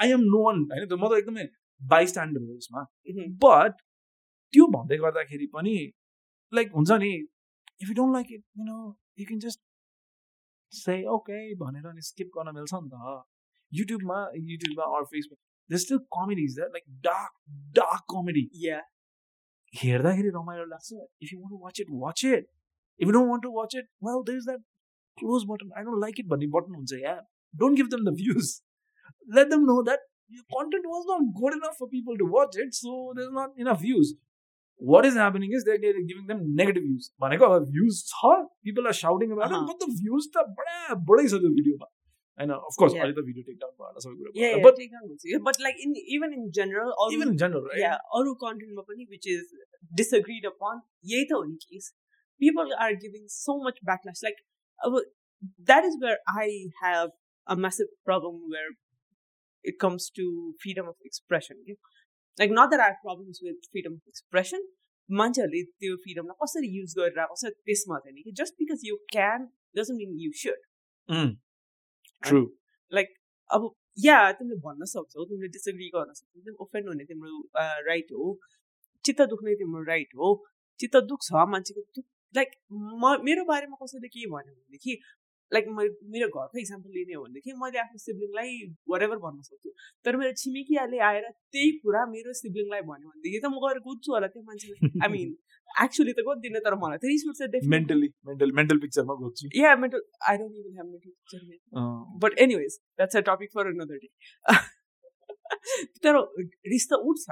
[0.01, 1.47] आई एम नो वान होइन त्यो म त एकदमै
[1.81, 2.83] बाई स्ट्यान्डर्ड हो यसमा
[3.45, 3.83] बट
[4.55, 5.77] त्यो भन्दै गर्दाखेरि पनि
[6.53, 7.13] लाइक हुन्छ नि
[7.83, 8.79] if you don't like it you know
[9.19, 9.61] you can just
[10.73, 13.23] say okay भनेर अनि स्किप गर्न मिल्छ नि त।
[13.73, 14.19] युट्युबमा
[14.51, 15.39] युट्युबमा or Facebook
[15.72, 17.34] the still कमेडिज like dark
[17.80, 18.84] dark comedy yeah.
[19.74, 22.46] हेर्दाखेरि रमाइलो लाग्छ if you want to watch it watch it
[23.00, 24.62] if you don't want to watch it well there is that
[25.18, 27.16] close button I don't like it भन्ने button हुन्छ या
[27.54, 28.54] don't give them the views
[29.36, 30.02] let them know that
[30.38, 33.78] your content was not good enough for people to watch it, so there's not enough
[33.84, 34.10] views.
[34.82, 37.06] What is happening is they're getting- giving them negative views.
[37.24, 38.32] भनेको अब views छ
[38.70, 39.62] people are shouting about Uh-huh.
[39.62, 41.78] it, but the views त बडा बडै छ त्यो
[42.42, 43.04] भिडियोमा होइन of course Yeah.
[43.04, 45.24] अहिले त भिडियो टेक डाउन भयो सबै कुरा Yeah, भयो yeah, but take on this.
[45.32, 48.84] Yeah, but like in even in general, अरू- even in general right yeah, अरू कन्टेन्टमा
[48.90, 49.54] पनि which is
[50.02, 51.92] disagreed upon यही त हो नि case
[52.42, 54.44] people are giving so much backlash like
[54.90, 55.00] अब
[55.72, 56.48] that is where I
[56.84, 57.16] have
[57.48, 58.70] a massive problem where
[59.66, 60.26] it comes to
[60.64, 61.78] freedom of expression okay?
[62.38, 64.68] like not that I have problems with freedom of expression
[65.10, 69.46] मान्छेहरूले त्यो फ्रिडमलाई कसरी use गरिरहेको छ त्यसमा चाहिँ नि just because you can
[69.80, 71.30] doesn't mean you should
[72.23, 72.47] True.
[72.93, 73.15] Like
[73.51, 77.41] अब या तिमीले भन्न सक्छौ तिमीले डिसएग्री गर्न सक्छौ तिमीले ओफेन्ड हुने तिम्रो
[77.89, 78.39] राइट हो
[79.05, 80.31] चित्त दुख्ने तिम्रो राइट हो
[80.81, 82.03] चित्त दुख्छ मान्छेको
[82.35, 82.55] लाइक
[83.01, 84.99] म मेरो बारेमा कसैले के भन्यो भनेदेखि
[85.53, 88.59] लाइक म मेरो घरको इक्जाम्पल लिने हो भनेदेखि मैले आफ्नो सिब्लिङलाई
[88.95, 89.71] वरेभर भन्न सक्छु।
[90.05, 94.33] तर मेरो छिमेकीहरूले आएर त्यही कुरा मेरो सिब्लिङलाई भन्यो भनेदेखि त म गएर कुद्छु होला
[94.37, 95.35] त्यो मान्छेले आई मिन
[95.85, 99.51] एक्चुली त गोद्दिनँ तर मलाई त रिस उठ्छ definitely mentally mental mental picture मा गोच्छु
[99.63, 101.11] या mental I don't even have mental
[101.73, 104.11] Uh, but anyways that's a topic for another day.
[106.05, 106.17] तर
[106.73, 107.25] रिस त उठ्छ।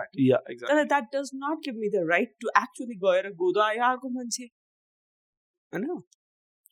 [0.63, 4.45] तर that does not give me the right to actually गएर गोदो आयो अर्को मान्छे।
[5.73, 5.87] होइन?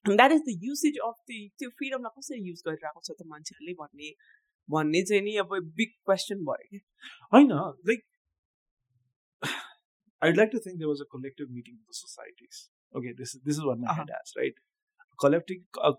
[0.08, 4.10] That is the usage of the त्यो फ्रिडमलाई कसरी युज गरिरहेको छ त मान्छेहरूले भन्ने
[4.70, 6.82] भन्ने चाहिँ नि अब बिग क्वेसन भयो कि
[7.36, 7.54] होइन
[7.92, 8.06] like
[10.26, 12.60] I'd like to think there was a collective meeting of the societies.
[13.00, 13.96] Okay, this is this is what my Uh-huh.
[14.02, 14.60] head has, right?
[15.24, 15.92] Collective a,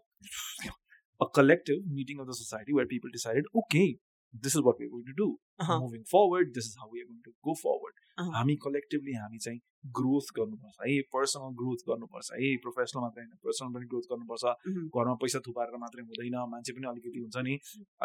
[1.20, 3.84] a collective meeting of the society where people decided, okay,
[4.33, 5.27] this is what we're going to do.
[5.59, 5.79] Uh-huh.
[5.79, 7.93] Moving forward, this is how we are going to go forward.
[8.17, 8.31] Uh-huh.
[8.37, 9.59] हामी collectively हामी चाहिँ
[9.97, 14.81] growth गर्नुपर्छ है personal growth गर्नुपर्छ है professional मात्रै होइन personal पनि ग्रोथ गर्नुपर्छ Mhm.
[14.97, 17.55] घरमा पैसा थुपारेर मात्रै हुँदैन मान्छे पनि अलिकति हुन्छ नि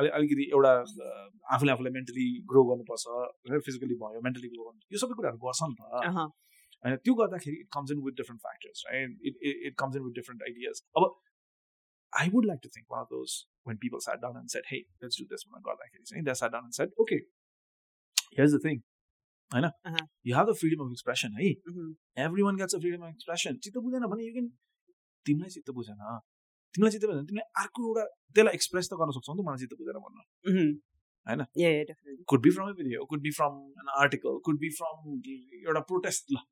[0.02, 0.72] अलि अलिकति एउटा
[1.56, 5.74] आफूले आफूलाई मेन्टली ग्रो गर्नुपर्छ फिजिकली भयो मेन्टली ग्रो गर्नु यो सबै कुराहरू गर्छ नि
[5.80, 6.26] त अहँ,
[6.84, 9.34] होइन त्यो गर्दाखेरि it comes in with different factors right it
[9.70, 11.10] it comes in with different ideas अब
[12.14, 13.35] I would like to think one of those
[13.68, 15.94] when people sat down and said, "Hey, let's do this." When I got back,
[16.29, 17.20] they sat down and said, "Okay,
[18.38, 18.83] here's the thing."
[19.50, 20.05] I know Uh-huh.
[20.29, 21.35] you have the freedom of expression.
[21.40, 21.90] Hey, Mhm.
[22.27, 23.59] everyone gets a freedom of expression.
[23.66, 24.48] चित्त बुझेन भने you can
[25.27, 26.00] तिमीलाई चित्त बुझेन
[26.74, 28.05] तिमीलाई चित्त बुझेन तिमीले अर्को एउटा
[28.38, 30.72] त्यसलाई एक्सप्रेस त गर्न सक्छौ नि त मलाई चित्त बुझेन भन्न Mhm.
[32.31, 35.05] Could be from a video could be from an article could be from
[35.68, 36.42] एउटा प्रोटेस्ट ल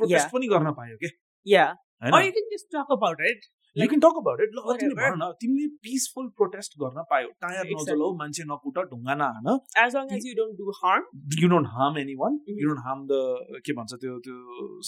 [0.00, 0.32] प्रोटेस्ट.
[0.32, 1.10] पनि गर्न पायो के
[1.54, 1.76] Yeah.
[2.06, 3.46] Or होइन you can just talk about it.
[3.76, 5.10] You can talk about it ल तिमीले whatever.
[5.10, 7.66] भन न तिमीले पिसफुल प्रोटेस्ट गर्न पायो टायर.
[7.80, 11.06] नजलाउ मान्छे नकुट ढुङ्गा नहान As long as you don't do harm.
[11.42, 12.40] You don't harm anyone.
[12.48, 14.36] You don't harm the के भन्छ त्यो त्यो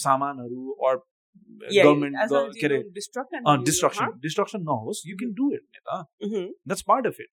[0.03, 2.15] सामानहरू अर गभर्मेन्ट
[2.61, 4.11] के अरे डिस्ट्रक्सन.
[4.25, 6.47] डिस्ट्रक्सन नहोस् यु क्यान डु इट नेता Mhm.
[6.67, 7.31] That's part of it.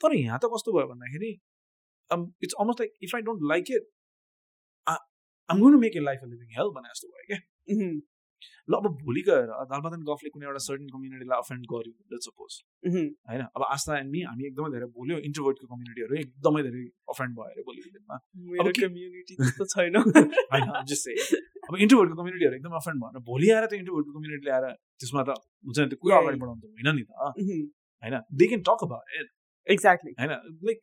[0.00, 1.30] तर यहाँ त कस्तो भयो भन्दाखेरि
[2.10, 3.88] it's almost like if I don't like it
[5.48, 7.38] I'm going make a life a living help भने जस्तो भयो क्या
[7.74, 7.98] Mhm.
[8.68, 12.52] ल अब भोलि गएर दालपातन गफले कुनै एउटा सर्टन कम्युनिटीलाई अफेन्ड गर्यो लेट सपोज.
[13.28, 13.42] होइन?
[13.52, 17.62] अब आस्था एन्ड मी हामी एकदमै धेरै बोल्यो इन्ट्रोभर्टको कम्युनिटीहरू एकदमै धेरै अफेन्ड भयो अरे
[17.68, 18.18] भोलिको दिनमा
[18.52, 19.96] मेरो के- community त्यस्तो छैन।
[20.52, 21.16] होइन जस्तै
[21.64, 24.68] अब इन्ट्रोभर्टको कम्युनिटीहरू एकदमै अफेन्ड भने भोलि आएर त्यो इन्ट्रोभर्टको कम्युनिटीले आएर
[25.00, 27.10] त्यसमा त हुन्छ नि त्यो कुरा अगाडि बढाउनु त होइन नि त.
[28.02, 28.16] होइन?
[28.34, 29.34] They can talk about it
[29.66, 30.12] Exactly.
[30.18, 30.30] होइन?
[30.64, 30.78] लाइक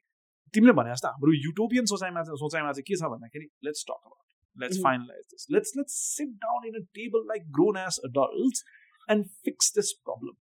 [0.54, 4.25] तिमीले भने जस्तो हाम्रो युटोपियन सोचाइमा सोचाइमा चाहिँ के छ भन्दाखेरि let's talk about
[4.57, 4.85] let's Mhm.
[4.85, 8.65] Finalise this let's let's sit down in a table like grown as adults
[9.09, 10.37] end fix this problem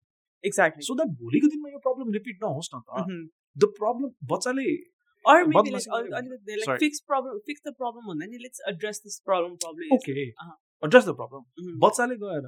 [0.43, 0.85] Exactly.
[0.87, 3.23] So that भोलिको दिनमा यो प्रब्लम रिपिट नहोस् न त Mhm.
[3.57, 4.65] The problem बच्चाले
[5.25, 6.81] Or maybe like, बदमासी al- गरेर- अलिकति like Sorry.
[6.83, 9.87] fix problem, fix the problem भन्दा नि let's address this problem probably.
[9.95, 10.51] Okay uh.
[10.83, 11.79] Address the problem Mhm.
[11.85, 12.45] बच्चाले गएर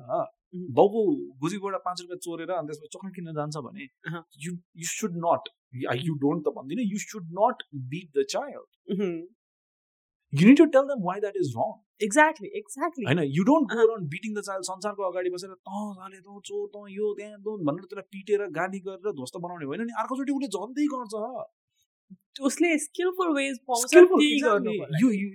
[0.77, 1.01] बाउको
[1.41, 5.49] गुजीबाट पाँच रुपियाँ चोरेर अनि त्यसपछि चक्लेट किन्न जान्छ भने अँ। You you should nut
[6.05, 9.11] you don't त भन्दिनँ you should not beat the child Mhm.
[10.40, 11.72] you need to tell them why that is wrong
[12.04, 12.48] Exactly.
[12.58, 13.04] Exactly.
[13.06, 13.82] होइन you don't go.
[13.82, 17.52] Around beating the child संसारको अगाडि बसेर तँ जाने तँ चोर तँ यो त्यहाँ तँ
[17.68, 19.94] भनेर त्यसलाई पिटेर गाली गरेर ध्वस्त बनाउने होइन नि?
[20.02, 21.14] अर्कोचोटि उसले झन्दै गर्छ।
[22.48, 22.68] उसले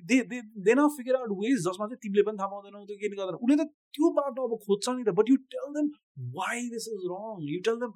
[0.09, 3.09] they, they, they now figure out ways जसमा चाहिँ तिमीले पनि थाहा पाउँदैनौ त्यो के
[3.15, 5.87] गर्दैन। उसले त त्यो बाटो अब खोज्छ नि त but you tell them
[6.35, 7.91] why this is wrong you tell them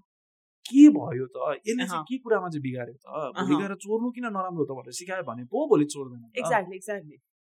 [0.70, 3.08] के भयो त यसले चाहिँ। के कुरामा चाहिँ बिगार्यो त
[3.40, 6.22] भोलि। गएर चोर्नु किन नराम्रो त भनेर सिकायो भने पो भोलि चोर्दैन.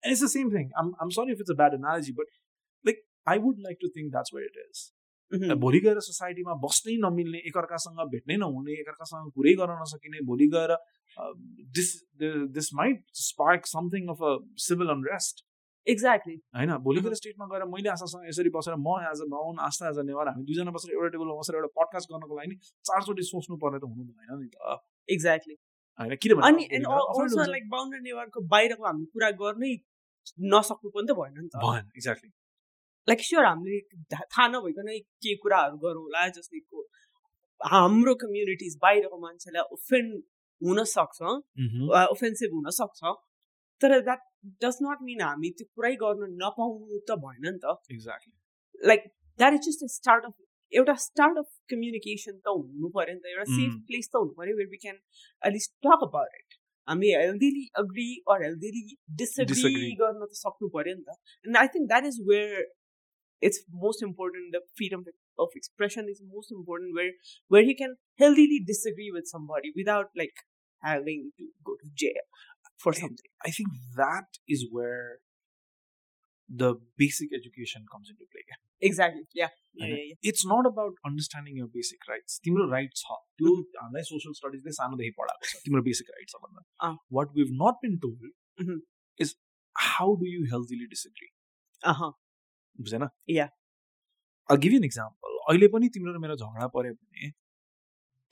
[0.04, 0.70] And it's the same thing.
[0.78, 2.26] I'm, I'm sorry if it's a bad analogy, but
[2.84, 4.80] like I would like to think that's where it is.
[5.32, 5.54] Mhm.
[5.60, 10.74] भोलि गएर सोसाइटीमा बस्नै नमिल्ने एकअर्कासँग भेट्नै नहुने एकअर्कासँग कुरै गर्न नसकिने भोलि गएर
[11.78, 11.92] this
[12.56, 14.32] this might spark something of a
[14.66, 15.44] civil unrest
[15.86, 16.34] Exactly.
[16.56, 19.88] होइन भोलि गएर अहँ। स्टेटमा गएर मैले आशासँग यसरी बसेर म as a Bahun Aastha
[19.88, 23.56] as a Newar हामी दुईजना बसेर एउटा टेबलमा बसेर एउटा पडकास्ट गर्नको लागि चारचोटि सोच्नु
[23.64, 25.56] पर्ने त हुनु भएन नि त Exactly.
[25.98, 29.72] होइन किनभने अनि like बााउन्ड्री नेवारको बाहिरको हामी कुरा गर्नै
[30.54, 32.30] नसक्नु पनि त भएन नि त भएन एक्ज्याक्टली
[33.08, 33.80] लाइक स्योर हामीले
[34.14, 34.88] थाहा नभइकन
[35.26, 36.86] के कुराहरू गरौँला जस्तै को
[37.60, 40.14] हाम्रो कम्युनिटिज बाहिरको मान्छेलाई ओफेन्ड
[40.62, 41.18] हुन सक्छ
[42.14, 43.00] ओफेन्सिभ हुन सक्छ
[43.81, 44.25] तर द्याट
[44.63, 49.07] डज नट मिन हामी त्यो पुरै गर्न नपाउनु त भएन नि त exactly like
[49.39, 50.35] that is just start of
[50.73, 53.83] एउटा स्टार्ट अफ कम्युनिकेसन त हुनु पऱ्यो नि त एउटा सेफ Mm.
[53.91, 54.97] प्लेस त हुनु पऱ्यो where we can
[55.41, 58.81] at least talk about it हामी हेल्दिली अग्री अर हेल्दिली
[59.21, 59.93] डिसएग्री Disagree.
[60.01, 62.65] गर्न त सक्नु पऱ्यो नि त and I think that is where
[63.41, 65.01] it's most important the freedom
[65.39, 67.09] of expression is most important where
[67.51, 70.39] where you can healthily disagree with somebody without like
[70.83, 72.23] having to go to jail
[72.83, 75.05] for I- something I think that is where
[76.49, 76.69] the
[77.01, 78.43] basic education comes into play.
[78.81, 79.95] exactly yeah yeah, होइन?
[79.95, 80.29] yeah, yeah.
[80.31, 82.35] It's not about understanding your basic rights.
[82.45, 86.63] तिम्रो right छ त्यो हामीलाई social स्टडिजले सानोदेखि पढाएको छ तिम्रो basic right छ भन्दा
[86.89, 88.31] अँ। वाट we've nut bin told
[88.63, 88.79] Mhm.
[89.25, 89.35] Is
[89.75, 91.29] how do you हेल्दिली disagree
[91.83, 92.11] uh-huh
[92.79, 93.51] बुझेन Yeah.
[94.49, 95.35] I'll give you an example.
[95.51, 97.31] अहिले पनि तिम्रो र मेरो झगडा पऱ्यो भने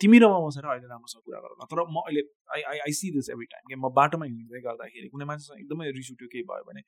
[0.00, 2.22] तिमी र म बसेर अहिले राम्रोसँग कुरा गरौँ तर म अहिले
[2.56, 5.90] I I I see this every time कि म बाटोमा हिँड्दै गर्दाखेरि कुनै मान्छेसँग एकदमै
[5.98, 6.82] रिस उठ्यो केही भयो भने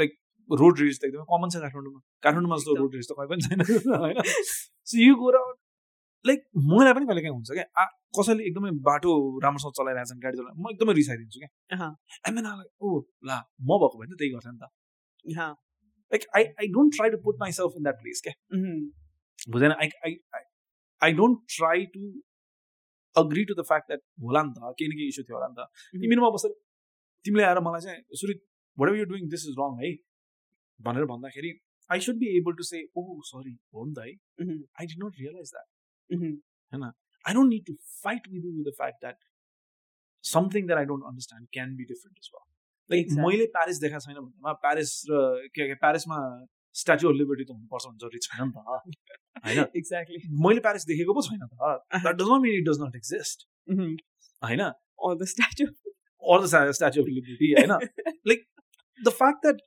[0.00, 0.10] लाइक
[0.50, 3.60] रोड रेस त एकदमै कमन छ काठमाडौँमा। काठमाडौँमा जस्तो। रोड रेस त कहीँ पनि छैन
[4.02, 4.18] होइन?
[4.90, 5.40] सो यो कुरा
[6.24, 6.40] लाइक
[6.72, 7.86] मलाई पनि कहिले काहीँ हुन्छ क्या
[8.18, 9.12] कसैले एकदमै बाटो
[9.44, 11.50] राम्रोसँग चलाइरहेको छ गाडी चलाइ म एकदमै रिसाइदिन्छु क्या।
[12.26, 12.46] देन
[12.80, 12.98] ओ
[13.30, 14.64] ला म भएको भए त त्यही गर्थेँ नि त।
[16.12, 18.34] Like I I don't try to put myself in that place क्या.
[19.52, 19.72] बुझेन?
[19.72, 20.12] I I
[21.02, 22.02] I don't try to
[23.16, 25.56] agree to the fact that होला नि त केही न केही इस्यु थियो होला नि
[25.62, 26.52] त तिमीमा बसेर
[27.24, 28.38] तिमीले आएर मलाई चाहिँ सुरु
[28.78, 29.90] what you doing this is wrong है
[30.80, 31.52] भनेर भन्दाखेरि
[31.90, 34.12] I should be able to say oh sorry हो नि त है.
[34.80, 35.68] I did not realise that
[37.36, 39.16] don't need to fight with you with the fact that
[40.24, 42.44] something that I don't understand can be different as well.
[42.90, 43.24] Like Exactly.
[43.24, 45.20] मैले Paris देखाएको छैन भन्दामा Paris र
[45.58, 46.20] के प्यारिसमा
[46.81, 51.13] statue of liberty त हुनुपर्छ भन्ने जरुरी छैन नि त होइन exactly मैले प्यारिस देखेको
[51.19, 51.73] पो छैन त
[52.05, 53.91] द्याट डज नट मिन it does not exist Mhm.
[54.47, 54.63] होइन
[55.07, 55.65] or the statue
[56.31, 57.47] or the sta- Statue of Liberty.
[57.61, 57.77] I know.
[58.31, 58.43] like
[59.07, 59.61] the fact that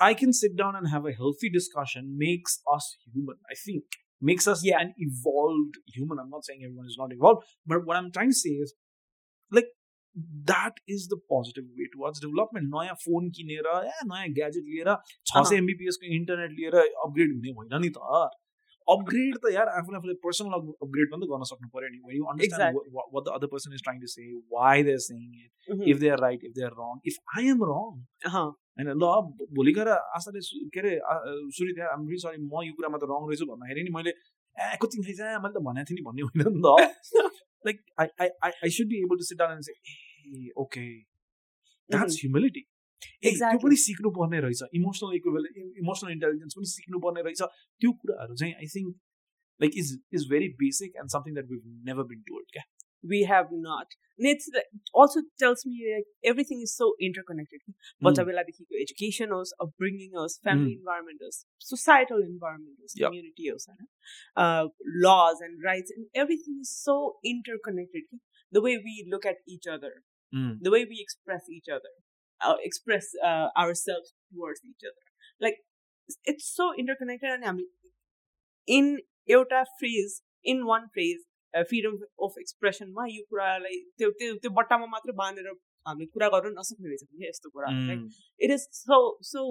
[0.00, 2.86] I can sit down and have a healthy discussion makes us
[3.16, 3.38] human.
[3.54, 3.98] I think
[4.30, 4.80] makes us Yeah.
[4.86, 6.22] an evolved human.
[6.22, 8.74] I'm not saying everyone is not evolved, but what I'm trying to say is
[9.52, 9.70] like
[10.47, 15.43] that is the positive way towards development नयाँ phone किनेर ए नयाँ gadget लिएर छ
[15.43, 18.27] सय एमबिपिएसको internet लिएर upgrade हुने होइन नि त
[18.87, 23.33] अपग्रेड त यार आफूले आफूले पर्सनल अपग्रेड पनि त गर्न सक्नु पऱ्यो नि you understand
[23.33, 26.53] other person is trying to say why they saying it if they are right if
[26.55, 27.83] they are wrong if I am wrong
[28.37, 29.11] होइन ल
[29.59, 30.45] भोलि गएर आशाले
[30.75, 30.95] के अरे
[31.59, 34.15] सुरु यार आम रिली सरी म यो कुरामा त रङ रहेछु भन्दाखेरि नि मैले
[34.57, 37.29] ए कति खाइस मैले त भनेको थिएँ नि भन्ने होइन नि। त
[37.65, 39.73] like I I I should be able to sit down and say
[40.64, 40.84] okay
[41.90, 42.60] that's humility
[43.02, 43.62] त्यो Exactly.
[43.62, 45.46] पनि सिक्नु पर्ने रहेछ इमोसनल इक्वेबल
[45.84, 47.42] इमोसनल इन्टेलिजेन्स पनि सिक्नु पर्ने रहेछ
[47.82, 48.94] त्यो कुराहरू चाहिँ I think
[49.60, 49.90] like is
[50.20, 52.64] is very basic and something that we've never been told क्या
[53.10, 57.62] we have not and it's it also tells me like everything is so interconnected
[58.08, 60.76] बच्चा बेलादेखिको education होस् upbringing होस् family Mm.
[60.76, 61.38] environment होस्
[61.70, 63.06] societal environment होस् Yep.
[63.08, 63.88] community होस् होइन
[64.44, 64.68] uh,
[65.06, 66.96] laws and rights and everything is so
[67.32, 68.06] interconnected
[68.52, 69.92] the way we look at each other
[70.66, 71.90] the way we express each other
[72.40, 75.04] uh, express uh, ourselves towards each other
[75.46, 75.58] like
[76.32, 77.66] it's so interconnected and हामी
[78.68, 78.88] in
[79.36, 80.16] एउटा phrase
[80.52, 81.28] in one phrase
[81.70, 85.48] freedom of एक्सप्रेसनमा यो कुरालाई त्यो त्यो त्यो बट्टामा मात्र बाँधेर
[85.88, 88.06] हामीले कुरा गर्न नसक्ने रहेछ नि यस्तो कुरा like
[88.46, 88.98] it is so
[89.32, 89.42] so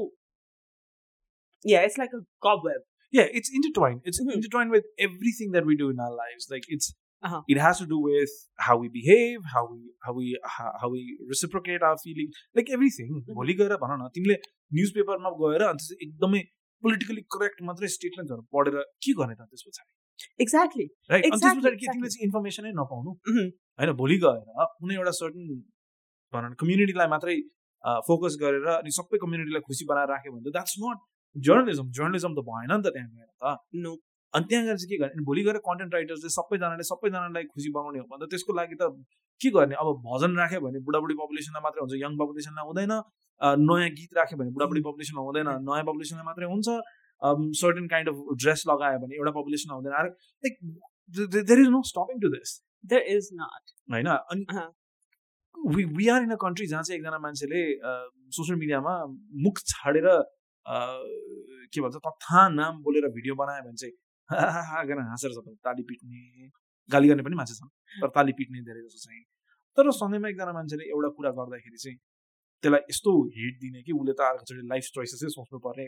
[1.64, 2.82] yeah it's like a cobweb
[3.18, 4.34] yeah it's intertwined it's Mhm.
[4.38, 6.90] intertwined with everything that we do in our lives like it's
[7.27, 7.41] Uh-huh.
[7.53, 8.35] it has to do with
[8.67, 11.03] how we behave how we how we how, how we
[11.33, 13.13] reciprocate our feelings like everything.
[13.39, 14.37] भोलि गएर भन न तिमीले
[14.79, 16.43] news पेपरमा गएर अनि त्यसपछि एकदमै
[16.83, 19.91] पोलिटिकली करेक्ट मात्रै स्टेटमेन्टहरू पढेर के गर्ने त त्यस पछाडि?
[20.45, 20.87] Exactly.
[21.11, 21.87] राइट अनि त्यस पछाडि के.
[21.93, 23.47] तिमीले चाहिँ इन्फर्मेसनै नपाउनु। Mhm.
[23.81, 25.55] होइन भोलि गएर कुनै एउटा सर्टन
[26.33, 27.37] भन कम्युनिटीलाई मात्रै
[28.11, 30.99] फोकस गरेर अनि सबै कम्युनिटीलाई खुसी बनाएर राख्यो भने त द्याट्स नट
[31.37, 33.57] जर्नलिजम जर्नलिजम त भएन नि त त्यहाँ गएर त।
[33.87, 33.93] No.
[34.37, 35.23] अनि त्यहाँ गएर चाहिँ के गर्ने?
[35.29, 38.93] भोलि गएर कन्टेन्ट राइटर्सले सबैजनाले सबैजनालाई खुसी बनाउने हो। भने त त्यसको लागि त
[39.41, 39.75] के गर्ने?
[39.83, 42.95] अब भजन राख्यो भने बुढाबुढी पपुलेसनलाई मात्रै हुन्छ यङ पपुलेसनलाई हुँदैन।
[43.67, 46.69] नयाँ गीत राख्यो भने बुढाबुढी पपुलेसनलाई हुँदैन नयाँ पपुलेसनलाई मात्रै हुन्छ।
[47.61, 50.11] सर्टेन काइन्ड अफ ड्रेस लगायो भने एउटा पपुलेसनलाई हुँदैन। अरे
[50.45, 50.55] like
[51.49, 52.51] there is no stopping to this
[52.91, 53.63] there is not.
[53.93, 54.09] होइन?
[54.33, 54.45] अनि।
[55.75, 57.61] We we are in a country जहाँ चाहिँ एकजना मान्छेले
[58.37, 58.93] सोसियल मिडियामा
[59.45, 60.07] मुख छाडेर
[60.67, 63.95] के भन्छ तथा नाम बोलेर भिडियो बनायो भने चाहिँ
[64.33, 66.51] गरेर हाँसेर सबै ताली पिट्ने
[66.91, 67.69] गाली गर्ने पनि मान्छे छन्
[68.03, 69.23] तर ताली पिट्ने धेरै जसो चाहिँ
[69.79, 71.99] तर सधैँमा एकजना मान्छेले एउटा कुरा गर्दाखेरि चाहिँ
[72.63, 75.87] त्यसलाई यस्तो हिट दिने कि उसले त अर्कोचोटि लाइफ चोइसेसै सोच्नु पर्ने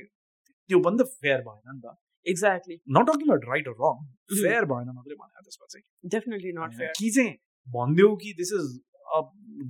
[0.71, 2.77] त्यो पनि त फेयर भएन नि त exactly.
[2.97, 3.97] Not talking about right or wrong.
[4.43, 6.93] Fair भएन मात्रै भने त्यसमा चाहिँ not होइन, fair.
[6.99, 7.33] कि चाहिँ
[7.69, 8.67] भनिदेऊ कि दिस इज
[9.15, 9.21] अ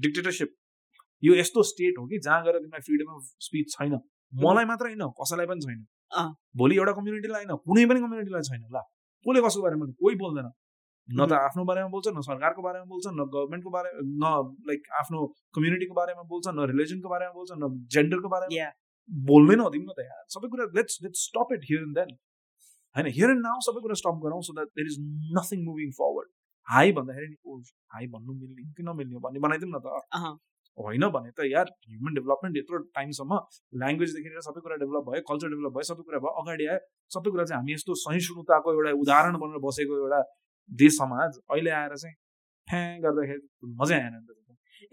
[0.06, 0.56] डिक्टेटरसिप
[1.22, 3.94] यो यस्तो स्टेट हो कि जहाँ गएर तिमीलाई फ्रिडम अफ स्पिच छैन
[4.32, 5.86] मलाई मात्र होइन कसैलाई पनि छैन।
[6.56, 8.82] भोलि एउटा कम्युनिटीलाई होइन कुनै पनि कम्युनिटीलाई छैन ल।
[9.26, 10.48] कसले कसको बारेमा कोही बोल्दैन।
[11.09, 14.32] न त आफ्नो बारेमा बोल्छ न सरकारको बारेमा बोल्छ न गभर्मेन्टको बारे न
[14.68, 18.70] लाइक आफ्नो कम्युनिटीको बारेमा बोल्छ न रिलिजनको बारेमा बोल्छ न जेन्डरको बारेमा
[19.28, 22.11] बोल्दैन हो तिमी त यार। सबै कुरा let's let's stop it here and then
[22.96, 24.98] होइन हियर एन्ड नाउ सबै कुरा स्टप गरौँ so that there is
[25.38, 26.28] nothing moving forward
[26.68, 27.56] high भन्दाखेरि नि ओ
[27.94, 29.86] हाई भन्नु मिल्ने कि नमिल्ने हो भन्ने बनाइदिउँ न त।
[30.86, 33.38] होइन भने त यार ह्युमन डेभलपमेन्ट यत्रो टाइमसम्म
[33.82, 36.80] ल्याङ्ग्वेजदेखि लिएर सबै कुरा डेभलप भयो कल्चर डेभलप भयो सबै कुरा भयो अगाडि आयो
[37.16, 40.20] सबै कुरा चाहिँ हामी यस्तो सहिष्णुताको एउटा उदाहरण बनेर बसेको एउटा
[40.70, 42.16] देश समाज अहिले आएर चाहिँ
[42.68, 44.38] फ्याँ गर्दाखेरि मजै आएन नि त।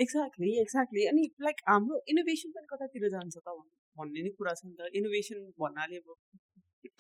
[0.03, 3.47] एक्ज्याक्टली एक्ज्याक्टली अनि लाइक हाम्रो इनोभेसन पनि कतातिर जान्छ त
[3.95, 6.07] भन्ने नै कुरा छ नि त। इनोभेसन भन्नाले अब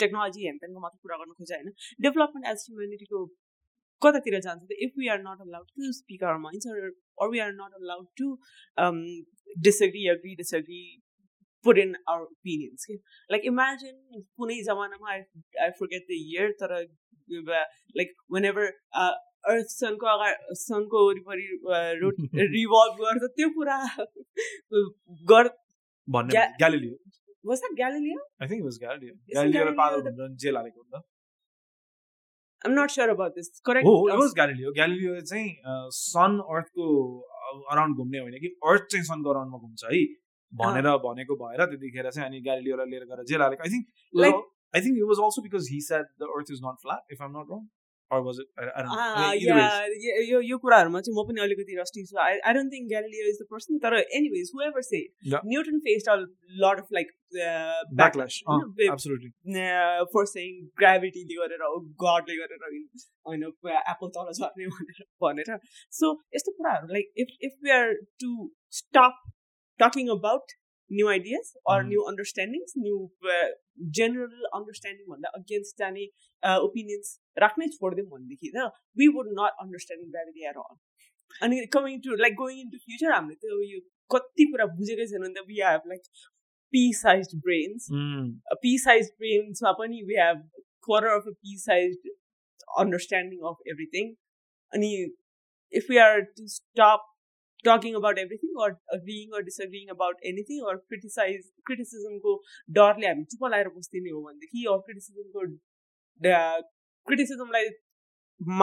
[0.03, 1.69] टेक्नोलोजी हेनतेनको मात्र कुरा गर्न खोजे होइन।
[2.05, 3.19] डेभलपमेन्ट एज ह्युमेनिटीको
[4.05, 7.51] कतातिर जान्छ त if we are not allowed to speak our minds or we are
[7.61, 8.29] not allowed to
[9.67, 10.81] disagree agree disagree
[11.65, 12.95] put in our opinions के
[13.29, 15.21] लाइक इमेजिन कुनै जमानामा I
[15.65, 16.75] I forget the year तर
[17.99, 18.73] like whenever
[19.51, 21.47] earth सनको अगाडि सनको वरिपरि
[22.01, 22.15] road
[22.55, 23.77] revolve गर्छ त्यो कुरा
[25.31, 25.49] गर्
[26.07, 26.95] भन्ने Galileo.
[27.49, 31.03] Was that Galileo I think it was Galileo Galileo पागल भन्छ जेल हालेको हुन्छ
[32.65, 33.49] I'm not sure about this.
[33.61, 33.87] Correct.
[33.87, 35.49] Was Galileo Galileo चाहिँ
[35.95, 36.87] सन अर्थको
[37.71, 40.01] अराउन्ड घुम्ने होइन कि अर्थ चाहिँ सनको अराउन्डमा घुम्छ है
[40.53, 44.43] भनेर भनेको भएर त्यतिखेर चाहिँ अनि ग्यालिलियोलाई लिएर गएर जेल हालेको I think
[44.73, 47.37] I think it was also because he said the earth is not flat if I'm
[47.37, 47.65] not wrong
[50.25, 53.37] यो यो कुराहरूमा चाहिँ म पनि अलिकति रस्टी छु I I don't think Galileo is
[53.41, 55.41] the person तर anyways however say Yeah.
[55.45, 56.15] Newton faced a
[56.63, 57.13] lot of like
[58.91, 59.31] absolutely.
[60.11, 62.67] For saying ग्राभिटीले गरेर हो गडले गरेर
[63.25, 65.57] होइन एप्पल तल झर्ने भनेर भनेर
[65.93, 68.31] सो यस्तो कुराहरू like if if we are to
[68.73, 69.23] stop
[69.79, 70.55] talking about
[70.91, 71.83] new ideas or.
[71.91, 72.97] New understandings new
[73.99, 76.05] general understanding भन्दा अगेन्स्ट जाने
[76.67, 77.15] ओपिनियन्स
[77.45, 78.67] राख्नै छोडिदिउँ भनेदेखि त
[79.01, 83.15] we would not understanding gravity at all अनि coming to like going in to future
[83.17, 83.79] हामीले त यो
[84.15, 86.29] कति कुरा बुझेकै छैन नि त we have like
[86.73, 87.87] pea size brains.
[88.61, 90.45] Pea size ब्रेन्समा पनि we have
[90.87, 92.13] quarter of a pea size
[92.83, 94.13] understanding of everything
[94.71, 94.89] अनि
[95.73, 97.11] if we are to stop
[97.68, 102.34] talking about everything or agreeing or डिसअग्रिङ about anything or criticise क्रिटिसिजमको
[102.80, 105.46] डरले हामी चुप लगाएर बस्दिने हो भनेदेखि अर क्रिटिसिजमको
[107.10, 107.70] क्रिटिसिजमलाई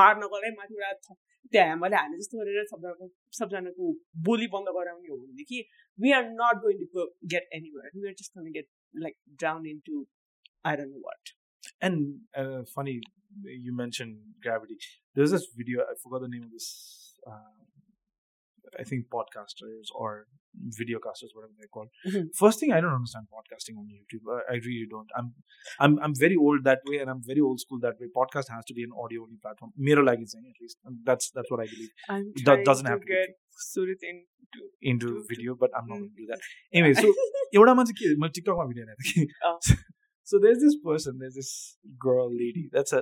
[0.01, 1.15] मार्नको लागि माथिबाट
[1.51, 3.09] त्यहाँ हामीले हाने जस्तो गरेर सबजनाको
[3.41, 3.91] सबजनाको
[4.29, 5.61] बोली बन्द गराउने हो भनेदेखि
[5.99, 7.91] we are not going to go, get anywhere.
[7.93, 10.07] We are just going to get like down into
[10.63, 11.33] I don't know what.
[11.81, 13.01] And uh, funny,
[13.43, 14.77] you mentioned gravity.
[15.15, 15.81] There's this video.
[15.81, 17.15] I forgot the name of this.
[17.25, 17.31] Uh,
[18.79, 20.27] I think podcasters or
[20.79, 21.89] videocasters, whatever they're called.
[22.07, 22.25] Mhm.
[22.39, 24.25] First thing, I don't understand podcasting on YouTube.
[24.35, 25.07] I, I really don't.
[25.19, 25.33] I'm,
[25.79, 28.07] I'm, I'm very old that way, and I'm very old school that way.
[28.15, 29.71] Podcast has to be an audio only platform.
[29.77, 30.77] Mero lagi saying at least.
[30.85, 33.37] And that's that's what I believe I'm That trying doesn't to have to be get
[33.67, 34.65] Surit into.
[34.81, 35.99] into To- to- video, but I'm not Mm.
[35.99, 36.39] going to do that.
[36.73, 37.13] Anyway, so
[37.61, 39.57] एउटा मान्छे के मैले टिकटकमा video हेरेको थिएँ Oh.
[40.29, 41.51] so there's this person there's this
[42.05, 42.93] girl lady that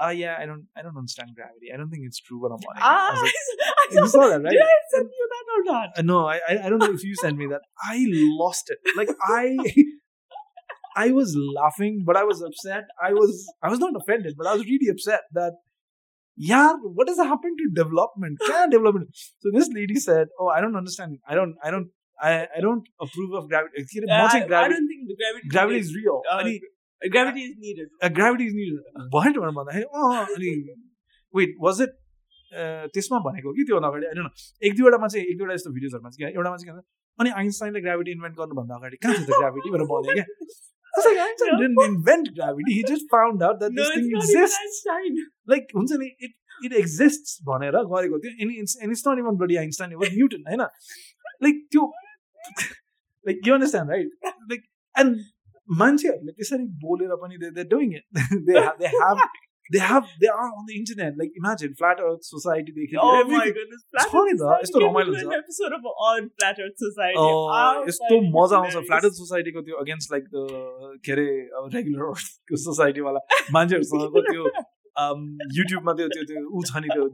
[0.00, 1.70] oh uh, yeah, I don't, I don't understand gravity.
[1.72, 3.32] I don't think it's true, what I'm like, ah, I like,
[3.90, 4.50] I you saw that, right?
[4.50, 5.88] Did I send you that or not?
[5.96, 7.60] Uh, no, I, I don't know if you sent me that.
[7.82, 8.78] I lost it.
[8.96, 9.58] Like I,
[10.96, 12.84] I was laughing, but I was upset.
[13.02, 15.52] I was, I was not offended, but I was really upset that,
[16.36, 18.38] yeah, what has happened to development?
[18.46, 19.10] Can development?
[19.40, 21.18] So this lady said, oh, I don't understand.
[21.28, 21.88] I don't, I don't.
[22.22, 23.82] I, I don't approve of gravity.
[24.06, 26.20] Uh, I, I, don't think gravity, gravity, gravity is real.
[26.30, 26.44] Uh,
[27.02, 28.78] gravity is needed gravity is needed
[29.16, 30.50] भएन भनेर भन्दाखेरि अँ अनि
[31.34, 31.92] wait was it
[32.94, 34.06] त्यसमा भनेको कि त्योभन्दा अगाडि?
[34.06, 34.28] होइन
[34.68, 36.82] एक दुईवटामा चाहिँ एक दुईवटा यस्तो भिडियोजहरूमा चाहिँ एउटामा चाहिँ के
[37.18, 40.26] अनि आइन्स्टाइनले ग्राभिटी इन्भेन्ट गर्नुभन्दा अगाडि कहाँ थियो त ग्राभिटी भनेर भने क्या?
[41.86, 44.58] Invent gravity he just found out that this thing exist
[45.50, 46.32] like हुन्छ नि इट
[46.64, 48.32] इट एक्जिस्ट भनेर गरेको थियो.
[48.42, 50.62] Any it's not even bloody Einstein was Newton होइन?
[51.44, 51.82] लाइक त्यो
[53.26, 54.08] like you understand right
[54.50, 54.62] like
[54.94, 55.12] and
[55.70, 58.04] मान्छेहरूले त्यसरी बोलेर पनि they they doing it
[58.48, 59.22] they they have
[59.70, 64.34] they have they are on the internet like imagine flat earth society देखि छ नि
[64.34, 67.28] त यस्तो रमाइलो हुन्छ episode of on flat earth society
[67.90, 73.24] यस्तो मजा आउँछ फ्ल्याट अर्थ सोसाइटीको त्यो अगेन्स्ट लाइक द के अब रेगुलर अर्थको सोसाइटीवाला
[73.58, 74.52] मान्छेहरूसँगको त्यो
[75.58, 77.04] युट्युबमा त्यो त्यो त्यो ऊ छ नि त्यो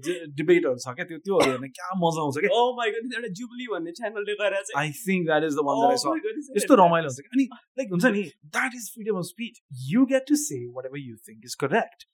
[0.40, 1.04] डिबेटहरू छ क्या?
[1.10, 2.50] त्यो त्योहरू हेर्न क्या मजा आउँछ क्या?
[2.56, 2.70] Oh.
[2.86, 6.58] एउटा जुबली भन्ने च्यानलले गरेर I think that is the one that I Oh स
[6.58, 8.22] यस्तो रमाइलो हुन्छ अनि लाइक हुन्छ नि
[8.58, 9.54] that is freedom of speech
[9.92, 10.58] you get to say
[10.92, 12.06] whatever you think is correct.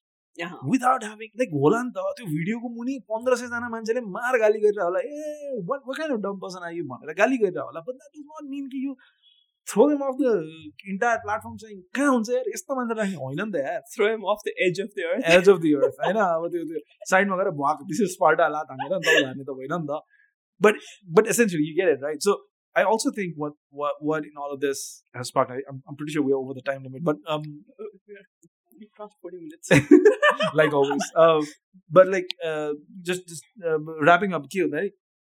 [0.68, 4.82] Without having like होला नि त त्यो भिडियोको मुनि पन्ध्र सयजना मान्छेले मार गाली गरेर
[4.82, 8.14] होला। ए what what kind of dumb person आयो भनेर गाली गरेर होला। बट द्याट
[8.16, 8.92] इज नट मिन कि यु
[9.67, 10.33] throw them of the
[10.93, 14.27] entire platform चाहिँ कहाँ हुन्छ यार यस्तो मान्छे राख्ने होइन नि त यार Throw him
[14.33, 15.25] off the edge of the earth.
[15.37, 18.93] Age of the अर्थ होइन अब त्यो त्यो साइडमा गएर भुवाको विशेष स्पार्टा लात हानेर
[18.97, 20.01] नि त हान्ने त होइन नि त
[20.61, 20.85] but
[21.19, 22.37] but essentially you get it right so
[22.75, 24.81] I also think what what what in all of this
[25.19, 25.53] has sparked.
[25.53, 27.47] I, I'm, I'm pretty sure we're over the time limit, but um,
[28.79, 29.71] We crossed 40 minutes.
[30.53, 31.05] like always.
[31.15, 31.41] Uh,
[31.89, 34.91] but like uh, just just uh, wrapping up here, right?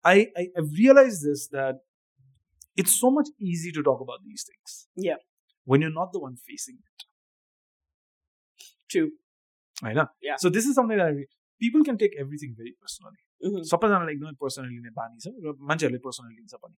[0.05, 1.83] I, I I've realized this that
[2.76, 4.88] it's so much easy to talk about these things.
[4.96, 5.16] Yeah.
[5.64, 7.04] When you're not the one facing it.
[8.90, 9.10] True.
[9.82, 10.06] I know.
[10.22, 10.36] Yeah.
[10.36, 11.12] So this is something that I
[11.86, 13.22] can take everything very personally.
[13.42, 16.76] Mhm, सबैजनालाई एकदमै personally लिने बानी छ र मान्छेहरूले personally लिन्छ पनि।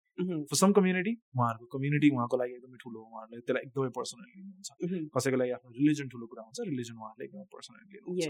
[0.50, 4.70] फर सम community उहाँहरूको community उहाँको लागि एकदमै ठुलो हो उहाँहरूले त्यसलाई एकदमै पर्सनली लिनुहुन्छ।
[4.84, 5.04] Mhm.
[5.16, 8.28] कसैको लागि आफ्नो रिलिजन ठुलो कुरा हुन्छ रिलिजन उहाँहरूले एकदमै पर्सनली लिनुहुन्छ।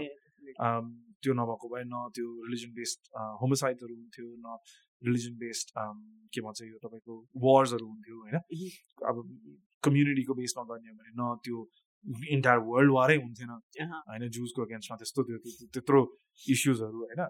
[1.22, 3.00] त्यो नभएको भए न त्यो रिलिजन बेस्ड
[3.40, 4.48] होमोसाइडहरू हुन्थ्यो न
[5.02, 5.68] रिलिजन बेस्ड
[6.34, 8.36] के भन्छ यो तपाईँको वार्सहरू हुन्थ्यो होइन?
[8.42, 8.68] Mhm.
[9.10, 9.16] अब
[9.84, 11.58] कम्युनिटीको बेसमा गर्ने हो भने न त्यो
[12.36, 13.50] इन्टायर वर्ल्ड वारै हुन्थेन.
[14.10, 16.00] होइन जुजको अगेन्स्टमा त्यस्तो त्यो त्यो- त्यत्रो
[16.54, 17.20] इस्युजहरू होइन.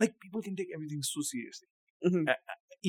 [0.00, 1.68] Like people can take everything so seriously.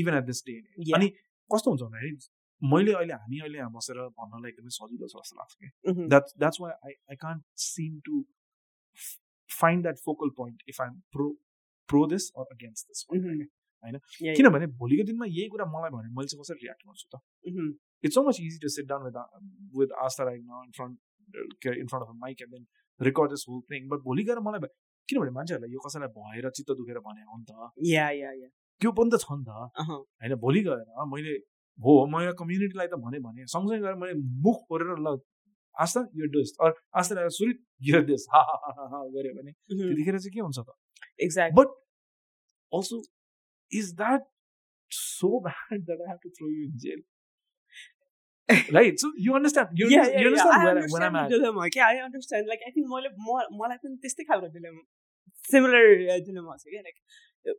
[0.01, 0.53] Even at this day.
[0.95, 1.07] अनि
[1.51, 2.17] कस्तो हुन्छ भन्दाखेरि
[2.61, 5.69] मैले अहिले हामी अहिले यहाँ बसेर भन्नलाई एकदमै सजिलो छ जस्तो लाग्छ कि
[6.89, 8.19] I, I can't seem to
[8.97, 9.17] f-
[9.61, 11.27] find that focal point if I'm pro
[11.89, 13.23] pro this or against this one.
[13.23, 13.47] Mhm.
[13.83, 13.97] होइन.
[14.37, 17.21] किनभने भोलिको दिनमा यही कुरा मलाई भने मैले चाहिँ कसरी रियाक्ट गर्छु त
[18.03, 19.25] it's so much easy to sit down with uh,
[19.73, 20.97] with Asta right now in front
[21.35, 22.65] uh, in front of a mic and then
[22.99, 23.87] record this whole thing.
[23.89, 24.71] But भोलि गएर मलाई
[25.09, 28.49] किनभने मान्छेहरूलाई यो कसैलाई भएर चित्त दुखेर भने हो नि त या या या
[28.81, 31.35] त्यो पनि त छ नि त होइन भोलि गएर मैले
[31.79, 34.15] हो मैले कम्युनिटीलाई त भने भने सँगसँगै गएर मैले
[34.47, 35.17] मुख फोरेर ल
[35.75, 40.69] आस्था यो डेस अर आस्था सुरित यो डेस गऱ्यो भने त्यतिखेर चाहिँ के हुन्छ त
[41.27, 41.77] exact but
[42.71, 43.01] also
[43.71, 44.27] is that
[44.91, 47.01] so bad that I have to throw you in jail
[48.77, 48.99] right?
[48.99, 49.69] So you understand?
[49.73, 50.61] You, yeah, understand, yeah, you understand yeah.
[50.61, 51.29] I where, I- understand when I'm the at?
[51.35, 51.67] dilemma.
[51.75, 52.51] Yeah, I understand.
[52.53, 54.83] Like, I think मलाई पनि त्यस्तै खालको dilemma
[55.51, 55.85] similar
[56.29, 57.57] dilemma छ क्या like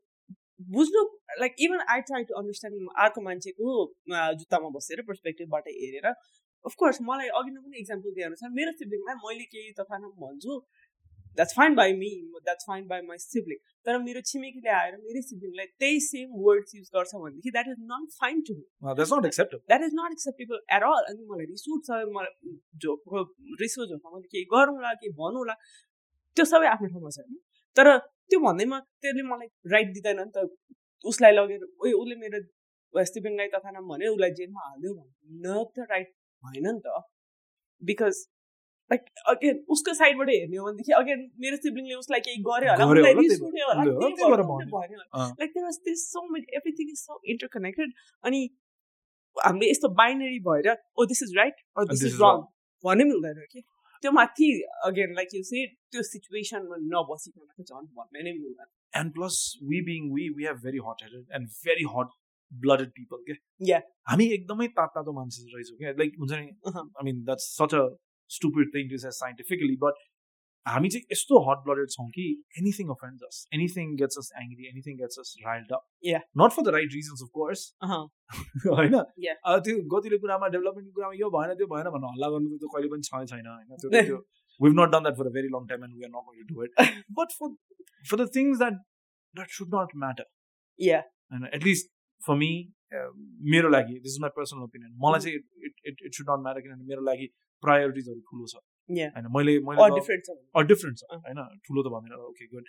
[0.74, 1.00] बुझ्नु
[1.40, 3.72] like even I try to understand अर्को मान्छेको
[4.42, 6.06] जुत्तामा बसेर पर्सपेक्टिभबाट हेरेर
[6.64, 10.58] अफकोर्स मलाई अघि नै पनि इक्जाम्पल दिए अनुसार मेरो सिब्लिङलाई मैले केही तथा भन्छु
[11.36, 12.10] that's fine by me
[12.46, 16.88] that's fine by my sibling तर मेरो छिमेकीले आएर मेरो सिब्लिङलाई त्यही सेम वर्ड्स युज
[16.96, 18.64] गर्छ भनेदेखि that is not fine to me.
[18.82, 23.00] That is not acceptable at all अनि मलाई रिस उठ्छ मलाई झोक
[23.62, 25.54] रिस झोकमा मैले केही गरौँला केही भनौँला
[26.36, 27.38] त्यो सबै आफ्नो ठाउँमा छ होइन।
[27.76, 30.48] तर त्यो भन्दैमा त्यसले मलाई राइट दिँदैन नि त।
[31.04, 32.38] उसलाई लगेर ओइ उसले मेरो
[33.12, 36.08] सिबिङलाई तथा नाम भन्यो उसलाई जेलमा हालिदियो भन्नु त राइट
[36.42, 36.86] भएन नि त।
[37.82, 38.16] बिकज
[38.92, 43.14] लाइक अगेन उसको साइडबाट हेर्ने हो भनेदेखि अगेन मेरो सिब्लिङले उसलाई केही गर्यो होला उसलाई
[43.20, 47.94] रिस उठ्यो। Like there was this so many everything is so interconnected
[48.30, 48.40] अनि
[49.36, 52.44] हामीले यस्तो बाइनरी भएर ओ this is right or this is wrong
[52.84, 53.64] भन्नै मिल्दैन कि
[54.02, 54.52] त्यो माथि
[54.90, 59.36] अगेन लाइक यु से त्यो सिचुएसनमा नबसिकन चाहिँ झन् भन्नै नै मिल्दैन And plus,
[59.68, 63.20] we being we, we have very hot-headed and very hot-blooded people.
[63.22, 63.36] Okay?
[63.68, 63.84] Yeah.
[64.10, 66.50] हामी एकदमै तातो मान्छे रहेछौँ क्या लाइक हुन्छ नि.
[66.66, 67.80] I mean that's such a
[68.38, 70.02] stupid thing to say scientifically but
[70.66, 72.24] हामी चाहिँ यस्तो हट ब्लडेड छौँ कि
[72.58, 76.22] anything offend us anything gets us angry anything gets us riled up Yeah.
[76.42, 77.64] Not for the right reasons of course
[78.66, 78.94] होइन?
[79.68, 83.08] त्यो गतिलो कुरामा डेभलपमेन्टको कुरामा यो भएन त्यो भएन भनेर हल्ला गर्नु त कहिले पनि
[83.08, 83.82] छ छैन होइन?
[83.82, 84.20] त्यो त्यो
[84.60, 86.48] we've not done that for a very long time and we are not going to
[86.48, 86.72] do it.
[87.18, 87.46] But for
[88.10, 88.74] for the things that
[89.34, 90.26] that should not matter.
[90.78, 91.88] Yeah, and at least
[92.22, 92.50] for me
[92.98, 93.08] uh,
[93.54, 94.92] मेरो लागि this is my personal opinion.
[95.06, 97.28] मलाई चाहिँ it, it, it should not matter किनभने मेरो लागि
[97.64, 98.54] प्रायोरिटिजहरू ठुलो छ.
[98.90, 100.24] होइन मैले मैले डिफ्रेन्ट
[100.98, 102.64] छ अँ। होइन ठुलो त भन्दैन ओके गुड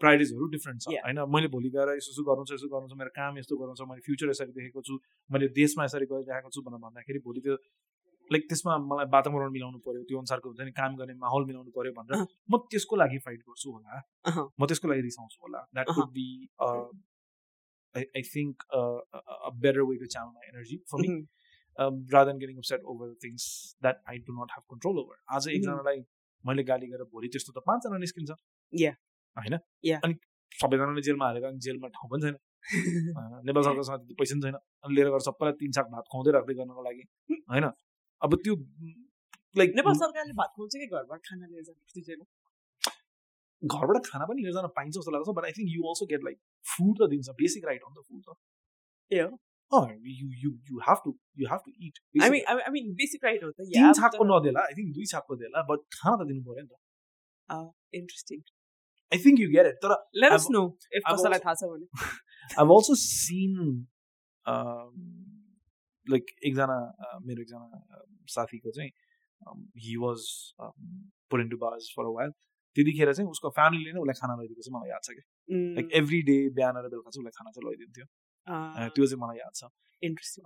[0.00, 0.96] प्रायोरिटिजहरू डिफ्रेन्ट छ.
[1.04, 3.74] होइन मैले भोलि गएर यसो यसो गर्नु छ यसो गर्नु छ मेरो काम यस्तो गर्नु
[3.80, 4.98] छ मैले फ्युचर यसरी देखेको छु
[5.30, 7.56] मैले देशमा यसरी गरिरहेको छु भनेर भन्दाखेरि भोलि त्यो
[8.30, 11.92] लाइक त्यसमा मलाई वातावरण मिलाउनु पर्यो त्यो अनुसारको हुन्छ नि काम गर्ने माहौल मिलाउनु पर्यो
[11.94, 15.86] भनेर अँ। म त्यसको लागि फाइट गर्छु होला अहँ, म त्यसको लागि रिसाउँछु होला that.
[15.96, 16.26] Could be
[17.94, 21.08] I think a better way to channel my energy for me
[21.78, 23.44] rather than getting upset over things
[23.82, 25.16] that I do not have control over.
[25.28, 25.48] आज.
[25.48, 26.02] एकजनालाई
[26.44, 28.30] मैले गाली गरेर भोलि त्यस्तो त पाँचजना निस्किन्छ
[28.72, 28.94] Yeah.
[29.36, 29.58] होइन.
[30.04, 30.14] अनि
[30.52, 32.36] सबैजनाले जेलमा हालेर अनि जेलमा ठाउँ पनि छैन
[33.48, 36.54] नेपाल सरकारसँग त्यति पैसा पनि छैन अनि लिएर गएर सबैलाई तिन साग भात खुवाउँदै राख्दै
[36.60, 37.04] गर्नको लागि
[37.50, 37.66] होइन
[38.22, 38.54] अब त्यो
[39.56, 42.26] लाइक नेपाल सरकारले भात खुवाउँछ कि घरबाट खाना लिएर जेलमा?
[43.62, 46.38] घरबाट खाना पनि लिएर जान पाइन्छ जस्तो लाग्छ but I think you also get like
[46.64, 48.36] food त दिन्छ बेसिक राइट हो नि त फुड त
[49.10, 49.30] ए हो?
[49.78, 49.80] अँ
[50.20, 51.10] you you you have to
[51.40, 53.92] you have to eat I mean, I mean, I mean, basic right हो त तिन
[53.98, 56.78] छाकको नदेला आई थिङ्क दुई छाकको देला बट खाना त दिनु पऱ्यो नि। त
[58.00, 58.42] interesting.
[59.12, 59.94] I think you get it तर
[61.10, 61.86] कसैलाई थाहा छ भने.
[62.76, 63.54] Also seen
[64.46, 64.94] um,
[66.06, 66.78] like एकजना
[67.26, 67.66] मेरो एकजना
[68.36, 68.90] साथीको चाहिँ
[69.84, 70.24] he was
[70.62, 72.32] put into bars for a while
[72.76, 75.22] त्यतिखेर चाहिँ उसको फ्यामिलीले नै उसलाई खाना ल्याइदिएको चाहिँ मलाई याद छ कि
[75.78, 79.53] लाइक एभ्री डे बिहान र बेलुका चाहिँ उसलाई खाना चाहिँ Uh, त्यो चाहिँ मलाई याद
[79.61, 79.69] छ
[80.01, 80.45] interesting.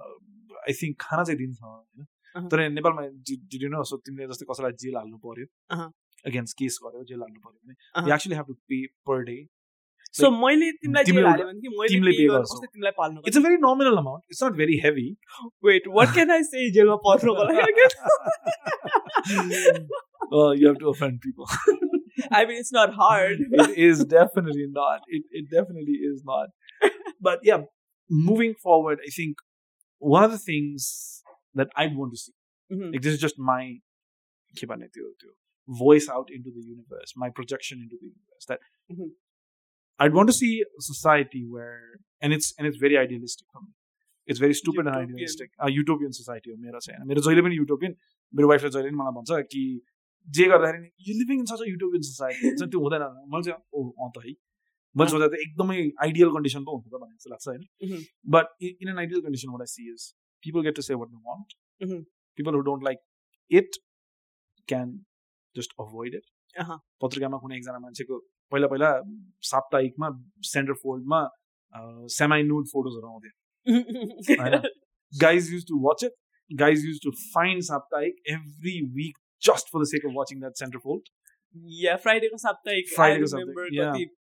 [0.68, 2.05] आई थिङ्क खाना चाहिँ दिन्छ होइन
[2.36, 5.45] अहँ। तर नेपालमा डिड न सो तिमीले जस्तै कसैलाई जेल हाल्नु पर्यो
[5.78, 5.88] अहँ।
[6.32, 9.38] अगेन्स्ट केस गर्यो जेल हाल्नु पर्यो भने अहँ। You actually have to pay per day
[10.18, 12.55] So मैले तिमीलाई तिमीले जेल एउटा- हाल्यो भने कि मैले तिमीले pay pay गरेर गर्छौ।
[12.60, 15.03] कसले तिमीलाई पाल्नु it's a very nominal amount it's not very heavy
[15.68, 17.68] wait what can I say जेलमा पर्नुको लागि
[20.38, 21.47] uh, you have to offend people.
[22.32, 25.01] I mean it's not hard it is definitely not.
[25.07, 26.49] It, it definitely is not.
[27.28, 27.64] But yeah,
[28.10, 29.43] moving forward, I think
[30.01, 30.89] one of the things
[31.55, 32.34] that I'd want to see,
[32.72, 32.91] Mhm.
[32.93, 33.62] like this is just my
[34.60, 35.36] के भन्ने त्यो त्यो
[35.70, 38.45] voice out into the universe, my projection into the universe.
[38.51, 38.62] That
[38.93, 39.10] Mhm.
[39.99, 43.72] I'd want to see a society where, and it's and it's very idealistic for me.
[44.28, 45.14] It's very stupid and Utopian.
[45.14, 45.51] idealistic.
[45.68, 47.95] A utopian society हो मेरो चाहिँ होइन मेरो जहिले पनि utopian
[48.39, 49.62] मेरो वाइफले जहिले पनि मलाई भन्छ कि
[50.28, 53.89] जे गर्दाखेरि you living in such a utopian society हुन्छ त्यो हुँदैन मैले चाहिँ ओ
[54.05, 54.34] अँ त है
[54.95, 58.03] मैले सोच्दा त एकदमै आइडियल कन्डिसन पो हुन्छ त भन्ने जस्तो लाग्छ होइन Mhm.
[58.36, 60.07] But in an ideal condition what I see is
[60.43, 62.01] people get to say what they want Mhm.
[62.38, 62.99] People who don't like
[63.51, 63.80] it
[64.68, 64.97] can
[65.55, 68.20] just avoid it अहँ। पत्रिकामा कुनै एकजना मान्छेको
[68.51, 68.91] पहिला पहिला
[69.49, 70.10] साप्ताहिकमा
[70.51, 71.22] सेन्टर फोल्डमा
[72.18, 74.62] सेमाइ नुड फोटोजहरू आउँथ्यो होइन
[75.14, 76.14] guys used to watch it.
[76.51, 79.16] Guys used to find Saptaik every week
[79.47, 81.07] just for the sake of watching that centerfold.
[81.80, 84.12] या फ्राइडेको साप्ताहिक Friday को I remember साप्ताहिक,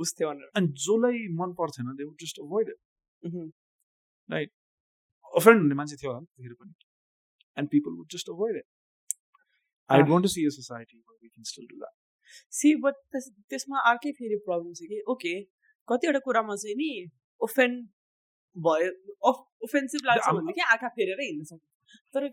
[0.00, 0.08] yeah.
[0.08, 2.76] कति उस थियो भनेर अनि जसलाई मन पर्थेन they would just avoid it
[3.22, 3.50] Mhm.
[5.34, 6.72] Offend हुने मान्छे थियो होला त्यतिखेर पनि
[7.56, 8.64] and people would just avoid it
[9.90, 10.02] I.
[10.02, 11.92] Want to see a society we can still do that
[12.52, 12.94] see but
[13.50, 15.40] त्यसमा अर्कै फेरि प्रब्लम छ कि ओके
[15.88, 17.88] कतिवटा कुरामा चाहिँ नि ओफेन्ड
[18.56, 18.90] भयो
[19.30, 22.28] ओफेन्सिभ लाग्छ अब- भनेदेखि आँखा फेरेर हिँड्न सक्छ तर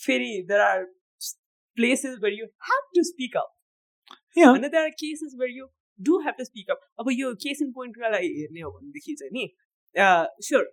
[0.00, 0.84] फेरि there are
[1.76, 3.54] places where you have to speak up.
[4.36, 5.66] होइन there are cases where you
[5.99, 9.31] do have to speak up अब यो केस इन पोइन्ट कुरालाई हेर्ने हो भनेदेखि चाहिँ
[9.33, 9.47] नि
[10.47, 10.69] स्योर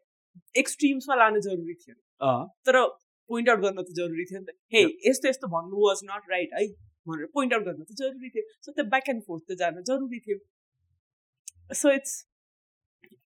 [0.54, 2.34] एक्सट्रिम्समा लानु जरुरी थियो
[2.66, 2.82] तर
[3.30, 6.58] पोइन्ट आउट गर्न त जरुरी थियो नि त हे यस्तो यस्तो भन्नु वाज नट राइट
[6.58, 6.66] है
[7.06, 10.20] भनेर पोइन्ट आउट गर्न त जरुरी थियो सो त्यो ब्याक एन्ड फोर्थ त जान जरुरी
[10.26, 12.14] थियो so it's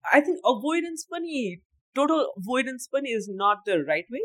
[0.05, 1.45] I think avoidance पनि
[1.97, 4.25] टोटल अभोइडेन्स पनि is not the right way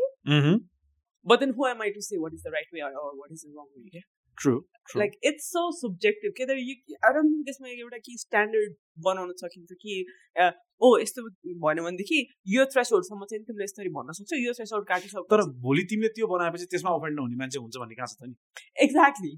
[1.26, 3.44] but then who am I to say what is the right way or watt is
[3.46, 4.04] the wrong way
[4.41, 4.59] true
[4.97, 6.75] like it's so subjective के you
[7.07, 8.73] I don't think त्यसमा एउटा कि standard
[9.05, 9.97] बनाउन सकिन्छ कि
[10.85, 11.23] ओ यस्तो
[11.65, 12.19] भन्यो भनेदेखि
[12.53, 16.65] यो थ्रेसहोल्डसम्म चाहिँ तिमीले यसरी भन्न सक्छौ यो थ्रेसहोल्ड काटिसक्छौ तर भोलि तिमीले त्यो बनाएपछि
[16.73, 18.35] त्यसमा अफेन्ड नहुने मान्छे हुन्छ भन्ने कहाँ छ त नि
[18.87, 19.33] exactly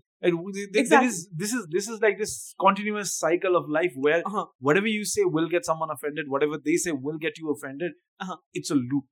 [1.39, 2.35] this is this is like this
[2.65, 4.45] continuous cycle of life where Uh-huh.
[4.69, 7.97] whatever you say will get someone offended, whatever they say will get you offended.
[8.19, 8.37] Uh-huh.
[8.53, 9.05] It's a loop.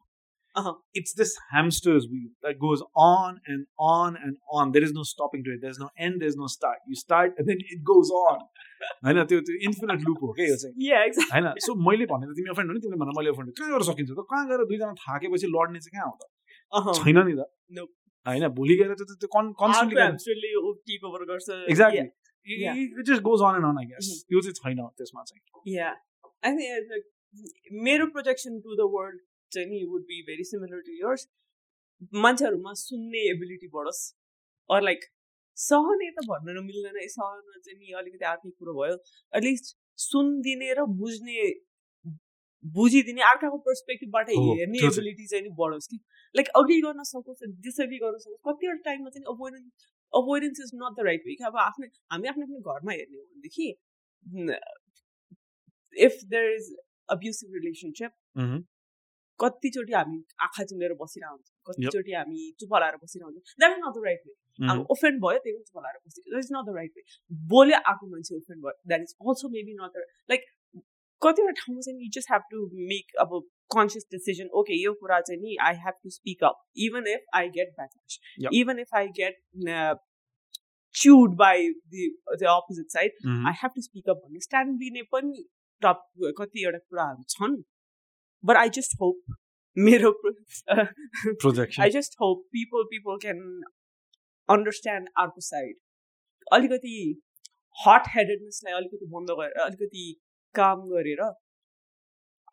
[0.55, 0.70] Uh-huh.
[0.99, 4.70] It's this hamster's wheel that goes on and on and on.
[4.76, 5.59] There is no stopping to it.
[5.64, 6.22] There's no end.
[6.22, 6.78] There's no start.
[6.92, 8.38] You start and then it goes on.
[9.09, 12.26] होइन त्यो त्यो infinite loop हो क्या यो चाहिँ या exact होइन सो मैले भने
[12.30, 14.64] त तिमी अफेन्ड हो नि तिमीले भन मैले अफेन्ड कहाँ गएर सकिन्छ त कहाँ गएर
[14.72, 17.47] दुईजना थाकेपछि लड्ने चाहिँ कहाँ हो त छैन नि त
[17.78, 17.92] Nope.
[18.26, 20.51] होइन भोलि गएर त त्यो कन्सटेन्टली हामस्टरले
[20.90, 22.09] टेक ओभर गर्छ exactly
[22.47, 22.76] Yeah.
[22.80, 24.26] It just goes on and on I guess Mhm.
[24.32, 25.88] त्यो चाहिँ छैन त्यसमा चाहिँ या
[26.51, 26.53] आई
[26.90, 31.28] थिङ्क मेरो प्रोजेक्सन टु द वर्ल्ड चाहिँ नि would be very similar to yours
[32.26, 34.04] मान्छेहरूमा सुन्ने एबिलिटी बढोस्
[34.70, 35.10] अर लाइक
[35.58, 38.95] सहने त भन्न नमिल्दैन है सहन चाहिँ नि अलिकति अर्कै कुरो भयो
[39.34, 41.43] एटलिस्ट सुनिदिने र बुझ्ने
[42.64, 45.97] बुझिदिने अर्काको पर्सपेक्टिभबाट हेर्ने। एबिलिटी चाहिँ नि बढोस् कि
[46.36, 51.06] लाइक अघि गर्न सकोस् डिसअग्री गर्न सकोस् कतिवटा टाइममा चाहिँ avoidance avoidance is not the
[51.08, 53.68] right way कि अब आफ्नै हामी आफ्नो आफ्नो घरमा हेर्ने हो भनेदेखि
[55.95, 56.66] if there is
[57.16, 58.12] abusive relationship.
[59.43, 63.93] कतिचोटि हामी आँखा चिम्लेर बसिरहेको हुन्छ कतिचोटि हामी चुप लाएर बसिरहेको हुन्छ that is not
[63.95, 64.33] the right way.
[64.71, 67.03] अब ओफेन्ड भयो त्यही पनि चुप लाएर बस्यो that is not the right way
[67.55, 70.45] बोले आएको मान्छे ओफेन्ड भयो that is also maybe not the like
[71.21, 72.59] कतिवटा ठाउँमा चाहिँ you just have to
[72.91, 73.33] make अब
[73.73, 77.49] कन्सियस डिसिजन ओके यो कुरा चाहिँ नि I have to speak up even if I
[77.57, 78.53] get backlash Yep.
[78.61, 79.35] Even if I get
[80.95, 82.07] chewed by the
[82.39, 83.11] the opposite side.
[83.47, 85.43] I have to speak up भन्ने stand लिने पनि
[85.81, 86.01] टप
[86.39, 87.55] कतिवटा कुराहरू छन्
[88.44, 89.36] बट आई जस्ट होप
[89.76, 90.11] मेरो
[91.42, 91.80] Projection.
[91.84, 93.40] I just hope people people can
[94.49, 95.76] understand अर्को side
[96.59, 96.94] अलिकति
[97.76, 100.05] हट हेडेडनेसलाई अलिकति बन्द गरेर अलिकति
[100.55, 101.20] काम गरेर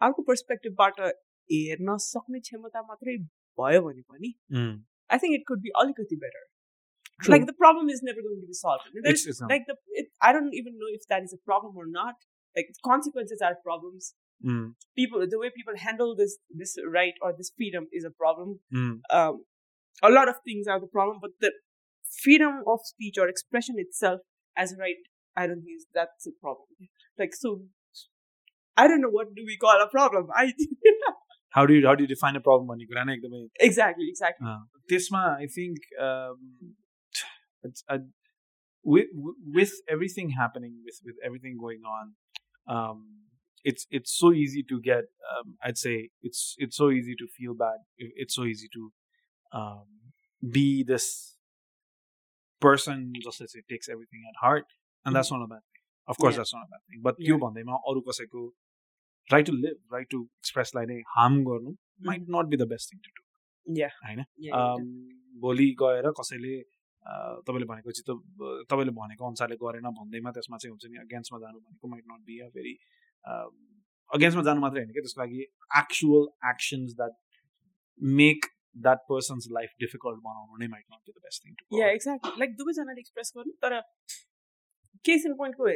[0.08, 1.00] अर्को पर्सपेक्टिभबाट
[1.50, 3.18] हेर्न सक्ने क्षमता मात्रै
[3.58, 4.74] भयो भने पनि Mm.
[5.14, 6.50] I think it could be अलिकति better
[7.24, 7.32] True.
[7.34, 8.86] like the problem is never going to be solved.
[8.90, 9.52] And there's- It's, it's not.
[9.54, 12.26] like the it, I don't even know if that is a problem or not.
[12.56, 14.08] Like consequences are problems.
[14.44, 14.76] Mm.
[14.96, 18.60] People, the way people handle this this right or this freedom is a problem.
[18.74, 19.00] Mm.
[19.10, 19.46] Um,
[20.02, 21.52] a lot of things are the problem, but the
[22.24, 24.20] freedom of speech or expression itself
[24.58, 25.04] as a right,
[25.36, 26.90] I don't think is- that's a problem.
[27.18, 27.62] Like so,
[28.76, 30.28] I don't know what do we call a problem.
[30.36, 30.54] I
[31.56, 34.54] How do you how do you define a problem भन्ने कुरा नै एकदमै exactly exactly.
[34.92, 35.84] त्यसमा I think
[38.94, 39.12] with
[39.58, 42.10] with everything happening with with everything going on
[42.78, 42.98] um
[43.72, 45.94] it's it's so easy to get um, i'd say
[46.30, 48.82] it's it's so easy to feel bad It- it's so easy to
[49.60, 49.86] um
[50.58, 51.06] be this
[52.62, 54.66] person just as it takes everything at heart
[55.06, 56.38] and that's not a bad thing of course Yeah.
[56.42, 57.28] that's not a bad thing but Yeah.
[57.32, 58.44] त्यो भन्दैमा अरू कसैको
[59.34, 61.74] right to live right to express लाई नै harm गर्नु
[62.12, 63.24] might not be the best thing to do
[63.82, 63.94] Yeah.
[64.06, 64.56] होइन Yeah.
[64.62, 64.88] um,
[65.46, 67.14] भोलि गएर कसैले अ,
[67.48, 71.40] तपाईँले भनेको चाहिँ त ब- तपाईँले भनेको अनुसारले गरेन भन्दैमा त्यसमा चाहिँ हुन्छ नि अगेन्स्टमा
[71.46, 72.74] जानु भनेको माइट नट बी अ भेरी
[74.12, 75.42] अगेन्स्टमा जानु मात्रै होइन कि त्यसको लागि
[75.78, 77.16] actual actions that
[78.20, 78.46] make
[78.86, 82.40] that person's life difficult बनाउनु नै might not be the best thing to या एक्ज्याक्टली
[82.44, 83.80] लाइक दुवैजनाले एक्सप्रेस गर्नु तर
[85.06, 85.70] केस इन पोइन्टको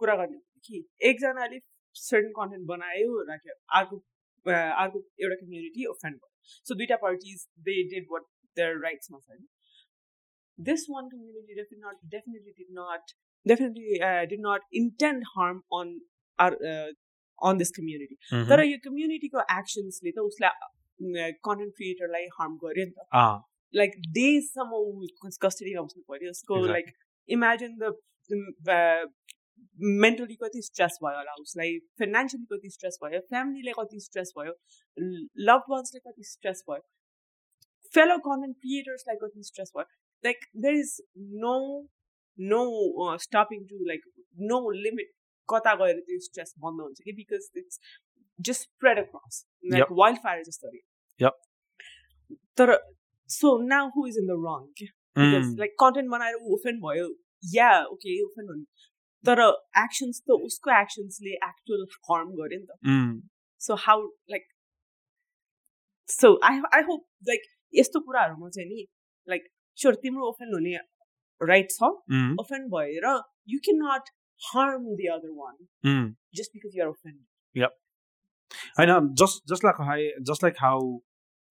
[0.00, 0.38] कुरा गर्ने
[0.68, 1.58] कि एकजनाले
[1.96, 7.76] सर्टन कन्टेन्ट बनायो राख्यो अर्को अ, अर्को एउटा कम्युनिटी ओफेन्ड भयो सो दुइटा parties they
[7.92, 8.24] did what
[8.56, 9.46] their राइट्समा छ होइन
[10.58, 13.14] this one community definite nut definitely did not
[13.46, 14.00] definitely
[14.32, 15.94] did nut intend harm on
[16.38, 16.58] are
[17.38, 23.24] on this community तर यो कम्युनिटीको एक्सन्सले त उसलाई कन्टेन्ट क्रिएटरलाई हार्म गर्यो नि त
[23.74, 25.12] लाइक डेजसम्म ऊ
[25.46, 26.72] कस्टडीमा बस्नु पऱ्यो उसको Exactly.
[26.72, 26.94] Like
[27.28, 27.92] imagine the,
[28.64, 29.06] the uh,
[29.80, 34.52] mentally कति स्ट्रेस भयो होला उसलाई फाइनेन्सियली कति स्ट्रेस भयो फ्यामिलीले कति स्ट्रेस भयो
[35.46, 36.82] लभ वान्सले कति स्ट्रेस भयो
[37.94, 39.84] फेलो कन्टेन्ट क्रिएटर्सलाई कति स्ट्रेस भयो
[40.24, 40.94] like there is
[41.44, 41.56] no
[42.38, 44.04] no stopping to like
[44.52, 45.10] no limit
[45.51, 47.11] कता गएर त्यो स्ट्रेस बन्द हुन्छ कि?
[47.13, 47.79] Because it's
[48.39, 50.81] just spread across like wild fire जस्तरी
[52.57, 52.75] तर
[53.29, 54.61] so now who is in the wrong
[55.63, 57.07] like content बनाएर ऊ ओफेन्ड भयो
[57.43, 58.63] या ओके ओफेन्ड हुनु।
[59.23, 59.39] तर
[59.79, 62.71] एक्सन्स त उसको एक्सन्सले एक्चुअल फर्म गर्यो नि त।
[63.61, 63.97] So how
[64.33, 64.43] like
[66.09, 67.41] so I I hope like
[67.73, 68.85] यस्तो कुराहरूमा चाहिँ नि
[69.27, 70.71] लाइक स्योर तिम्रो ओफेन्ड हुने
[71.41, 71.91] राइट छ।
[72.43, 73.05] ओफेन्ड भएर
[73.53, 74.09] you can nut
[74.51, 76.15] harm the other one mm.
[76.33, 77.25] just because you're offended.
[77.53, 77.71] Yep.
[78.77, 79.09] I know.
[79.13, 81.01] Just just like how just like how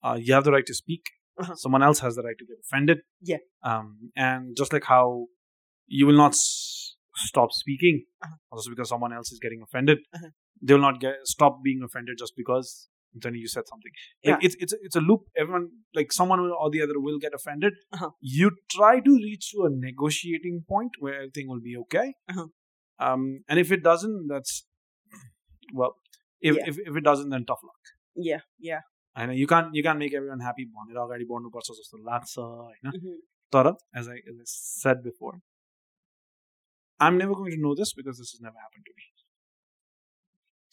[0.02, 1.04] uh, you have the right to speak,
[1.40, 1.54] Uh-huh.
[1.54, 2.98] someone else has the right to get offended.
[3.22, 3.38] Yeah.
[3.62, 5.26] Um, and just like how
[5.86, 8.36] you will not s- stop speaking Uh-huh.
[8.52, 10.30] also because someone else is getting offended, Uh-huh.
[10.62, 13.92] they will not get stop being offended just because then you said something.
[14.24, 14.46] Like Yeah.
[14.46, 15.22] it's it's a, it's a loop.
[15.36, 17.74] Everyone like someone will, or the other will get offended.
[17.92, 18.10] Uh-huh.
[18.20, 22.08] You try to reach to a negotiating point where everything will be okay.
[22.30, 22.48] Uh-huh.
[22.99, 24.55] Um, and if it doesn't, that's
[25.73, 25.93] well.
[26.41, 26.67] If, Yeah.
[26.71, 27.93] if if it doesn't, then tough luck.
[28.15, 28.81] Yeah, yeah.
[29.17, 33.17] होइन you can't you can't make everyone happy भनेर अगाडि बढ्नुपर्छ जस्तो लाग्छ होइन Mhm.
[33.55, 33.67] तर
[34.01, 35.33] as I, as I said before
[36.99, 39.05] I'm never going to know this because this has never happened to me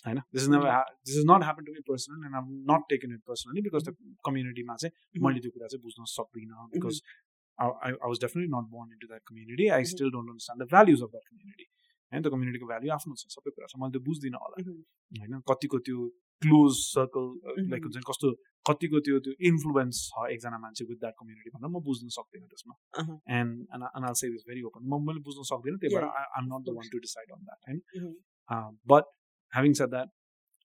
[0.07, 2.86] होइन this has never ha- this has not happened to me personally and I've not
[2.93, 3.95] taken it personally because the
[4.28, 7.03] communityमा चाहिँ मैले त्यो कुरा चाहिँ बुझ्न सक्दिनँ because
[7.59, 9.93] I, I, I was definitely not born into that community I Mhm.
[9.95, 11.68] still don't understand the values of that community
[12.12, 14.78] होइन त्यो कम्युनिटीको भ्याल्यु आफ्नो छ सबै कुरा छ मैले त्यो बुझ्दिनँ होला Mhm.
[15.20, 15.99] होइन कतिको त्यो
[16.43, 17.70] क्लोज सर्कल Mhm.
[17.72, 18.28] लाइक हुन्छ नि कस्तो
[18.66, 22.74] कतिको त्यो त्यो इन्फ्लुएन्स छ एकजना मान्छे विथ द्याट कम्युनिटी भनेर म बुझ्न सक्दिनँ त्यसमा
[23.01, 23.16] Uh-huh.
[23.38, 26.43] एन्ड एन्ड आल से दिस भेरी ओपन म मैले बुझ्न सक्दिनँ त्यही भएर Yeah, I
[26.43, 26.76] M not the course.
[26.78, 28.14] One to decide on that होइन Mhm.
[28.93, 29.05] But
[29.53, 30.11] having said that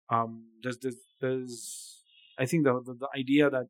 [0.10, 0.32] um
[0.64, 1.54] there's there's, there's
[2.38, 3.70] i think the, the the idea that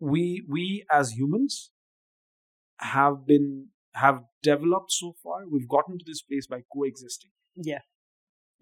[0.00, 0.22] we
[0.54, 0.64] we
[0.96, 1.56] as humans
[2.80, 3.46] have been
[3.94, 4.16] have
[4.46, 7.84] developed so far we've gotten to this place by coexisting Yeah.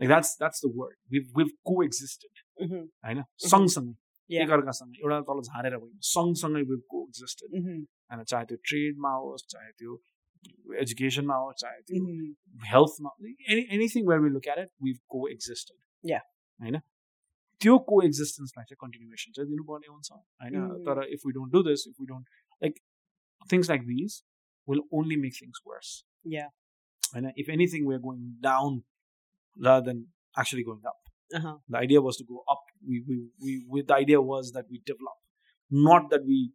[0.01, 2.83] like that's that's the word we've we've coexisted Mhm.
[3.07, 3.95] होइन सँगसँगै
[4.31, 4.45] Yeah.
[4.45, 7.81] एकअर्कासँग एउटा तल झारेर होइन सँगसँगै we've coexisted Mhm.
[8.11, 9.97] होइन चाहे त्यो ट्रेडमा होस् चाहे त्यो
[10.83, 12.67] एजुकेसनमा होस् चाहे त्यो Mhm.
[12.73, 13.11] हेल्थमा
[13.51, 16.23] any anything where we look at it we को एक्जिस्टेड Yeah.
[16.61, 16.79] होइन
[17.61, 20.85] त्यो को एक्जिस्टेन्सलाई चाहिँ कन्टिन्युएसन चाहिँ दिनुपर्ने हुन्छ होइन Mm.
[20.87, 22.27] तर if we don't do this if we don't
[22.63, 22.79] like
[23.53, 24.23] things like these
[24.70, 25.92] will only make things worse.
[26.24, 26.50] Yeah.
[27.16, 28.84] And uh, if anything, we're going down
[29.68, 30.00] rather than
[30.42, 31.00] actually going up.
[31.38, 31.56] Uh-huh.
[31.68, 32.64] The idea was to go up.
[32.88, 35.18] We, we, we, we, the idea was that we develop,
[35.90, 36.52] not that we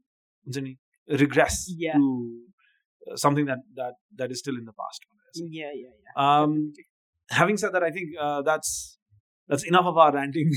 [1.22, 1.94] regress yeah.
[1.94, 2.40] to
[3.10, 5.00] uh, something that, that, that is still in the past.
[5.34, 6.14] Yeah, yeah, yeah.
[6.24, 6.72] Um,
[7.30, 8.98] having said that, I think uh, that's
[9.52, 10.50] that's enough of our ranting.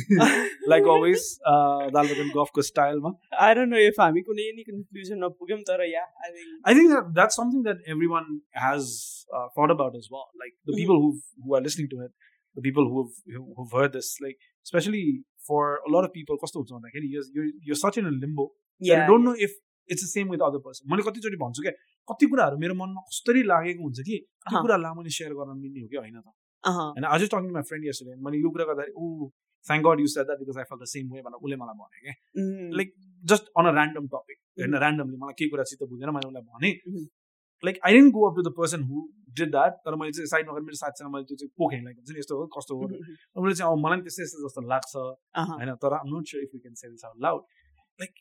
[0.74, 1.24] like always,
[1.54, 3.00] uh, Dalbagan style.
[3.06, 3.12] Ma.
[3.48, 6.94] I don't know if हामी कुनै नि कन्क्लुजनमा पुग्यौँ तर yeah, I think I think
[6.96, 8.30] that that's something that everyone
[8.66, 8.92] has
[9.36, 10.26] uh, thought about as well.
[10.44, 10.82] Like the Mhm.
[10.84, 11.10] people who
[11.46, 12.12] who are listening to it,
[12.56, 15.04] the people who've who- who've heard this, like especially
[15.52, 18.48] for a lot of people, कस्तो हुन्छ भन्दाखेरि you're, you're you're such in a limbo.
[18.88, 18.98] yeah.
[19.02, 19.54] you don't know if
[19.96, 20.88] it's the same with other person.
[20.94, 21.72] मैले कतिचोटि भन्छु क्या
[22.12, 25.82] कति कुराहरू मेरो मनमा कस्तरी लागेको हुन्छ कि त्यो अहँ। कुरालाई मैले सेयर गर्न मिल्ने
[25.86, 26.34] हो कि होइन त
[26.67, 26.89] Uh-huh.
[26.89, 29.31] होइन आज टकिङ माई फ्रेन्ड यस्टरडे मैले यो कुरा गर्दाखेरि ऊ
[29.67, 32.05] thank God you said that because I फल द सेम वे भनेर उसले मलाई भने
[32.05, 32.69] क्या Mm.
[32.79, 32.93] लाइक
[33.25, 36.71] जस्ट अन अ ऱ्यान्डम टपिक होइन ऱ्यान्डमली मलाई केही कुरा चित्त बुझेन मैले उसलाई भने
[36.93, 37.05] Mhm.
[37.63, 39.03] Like I didn't go up to the person who
[39.39, 42.11] did that तर मैले चाहिँ साइडमा गएर मेरो साथीसँग मैले त्यो चाहिँ पोखेँ लाइक हुन्छ
[42.13, 43.15] नि यस्तो हो कस्तो हो Mhm.
[43.37, 45.57] उसले चाहिँ अब मलाई पनि त्यस्तै यस्तो जस्तो लाग्छ Uh-huh.
[45.61, 47.43] होइन तर आम नट sure if you can say this out loud
[48.01, 48.13] like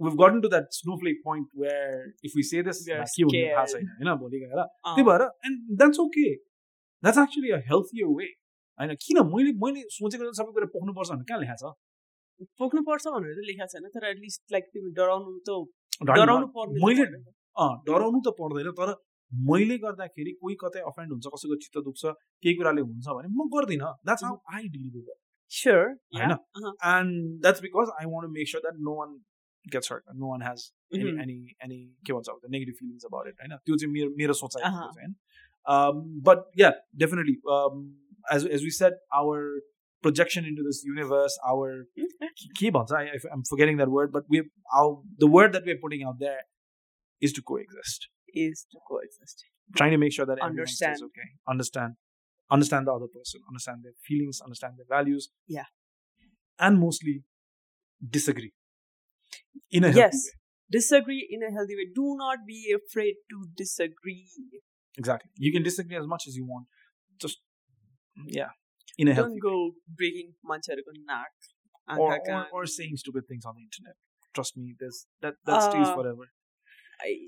[0.00, 1.96] we've gotten to that snowflake point where
[2.28, 3.88] if we say this We are के हुने थाहा scared.
[3.88, 4.68] छैन होइन भोलि गएर Uh-huh.
[4.90, 6.28] त्यही भएर and that's okay
[7.05, 8.27] that's actually a healthier way
[8.79, 13.11] होइन किन मैले मैले सोचेको जस्तो सबै कुरा पोख्नुपर्छ भनेर कहाँ लेखाएको छ पोख्नु पर्छ
[13.15, 15.59] भनेर त लेखाएको छैन तर एटलिस्ट लाइक तिमी डराउनु त
[16.11, 18.95] डराउनु त मैले पर्दैन। अँ डराउनु त पर्दैन तर
[19.31, 22.03] मैले गर्दाखेरि कोही कतै अफेन्ड हुन्छ कसैको चित्त दुख्छ
[22.43, 25.13] केही कुराले हुन्छ भने म गर्दिनँ that's how I deal with
[25.51, 25.87] Sure.
[26.13, 26.37] होइन Yeah.
[26.57, 26.73] Uh-huh.
[26.91, 29.11] And that's because I want make sure that no one
[29.65, 31.21] gets hurt no one has any Mhm.
[31.23, 31.35] any
[31.65, 31.77] any
[32.07, 34.87] के भन्छ नेगेटिभ फिलिङ्स अबाउट इट होइन त्यो चाहिँ मेरो मेरो सोचाइ हो
[35.67, 37.37] Um, but yeah, definitely.
[37.49, 37.95] Um,
[38.29, 39.61] as as we said, our
[40.05, 42.27] projection into this universe, our mm-hmm.
[42.55, 42.91] keyboards.
[42.91, 44.43] I, I'm forgetting that word, but we
[44.73, 46.41] our the word that we're putting out there
[47.21, 48.09] is to coexist.
[48.33, 49.45] Is to coexist.
[49.75, 50.97] Trying to make sure that understand.
[51.09, 51.29] okay.
[51.47, 51.93] Understand,
[52.51, 55.29] understand the other person, understand their feelings, understand their values.
[55.47, 55.69] Yeah,
[56.59, 57.23] and mostly
[58.17, 58.53] disagree
[59.71, 60.13] in a yes.
[60.13, 60.41] Way.
[60.71, 61.87] Disagree in a healthy way.
[61.93, 64.27] Do not be afraid to disagree
[64.98, 65.30] Exactly.
[65.46, 66.66] You can disagree as much as you want.
[67.24, 67.42] Just
[68.38, 68.50] yeah,
[68.98, 69.54] in a Don't healthy go
[70.02, 71.50] breaking मान्छेहरूको नाक
[71.88, 73.96] or, आँखा or can't or saying stupid things on the internet.
[74.34, 76.30] Trust me, there's that that stays Uh, forever.
[77.10, 77.18] I-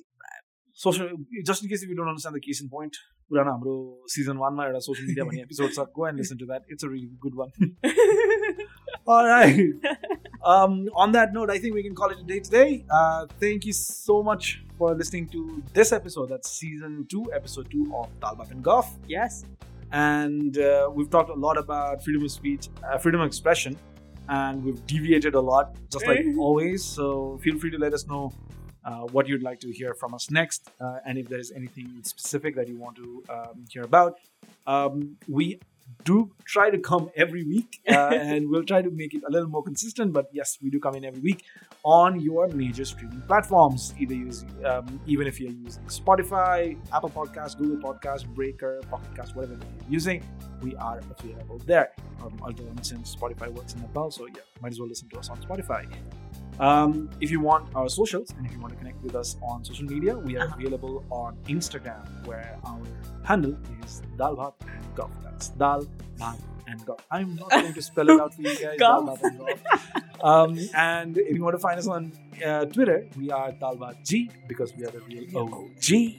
[0.83, 1.09] Social,
[1.49, 2.99] just in case if you don't understand the case in point,
[3.31, 3.73] पुरानो हाम्रो
[4.13, 6.89] season वानमा एउटा social media भन्ने episode छ go and listen to that it's a
[6.93, 7.51] really good one
[9.13, 10.26] All right.
[10.48, 12.86] Um, on that note, I think we can call it a day today.
[12.90, 16.30] Uh, thank you so much for listening to this episode.
[16.30, 18.96] That's season two, episode two of Talbot and Golf.
[19.10, 19.44] yes
[19.92, 23.76] And uh, we've talked a lot about freedom of speech, uh, freedom of expression,
[24.30, 26.82] and we've deviated a lot, just like always.
[26.82, 28.32] So feel free to let us know
[28.86, 32.56] uh, what you'd like to hear from us next, uh, and if there's anything specific
[32.56, 34.18] that you want to um, hear about.
[34.66, 35.60] Um, we
[36.04, 39.50] do try to come every week, uh, and we'll try to make it a little
[39.50, 40.14] more consistent.
[40.14, 41.44] But yes, we do come in every week
[41.84, 43.94] on your major streaming platforms.
[44.00, 49.36] Either using um, even if you're using Spotify, Apple Podcasts, Google Podcasts, Breaker, Pocket Cast,
[49.36, 50.24] whatever you're using,
[50.62, 51.92] we are available there.
[52.24, 55.30] Um, although since Spotify works in Nepal, so yeah, might as well listen to us
[55.30, 55.86] on Spotify.
[56.60, 59.64] Um, if you want our socials and if you want to connect with us on
[59.64, 60.56] social media, we are Uh-huh.
[60.60, 62.82] available on Instagram, where our
[63.24, 65.12] handle is Dalbhat and Golf.
[65.24, 65.86] That's Dal,
[66.20, 67.02] Bhat, and Golf.
[67.12, 68.78] I'm not going to spell it out for you guys.
[68.80, 69.60] Dal, Bhat, and Golf.
[70.24, 72.12] Um, and if you want to find us on
[72.44, 76.16] uh, Twitter, we are Dalbhat G because we are the real OG.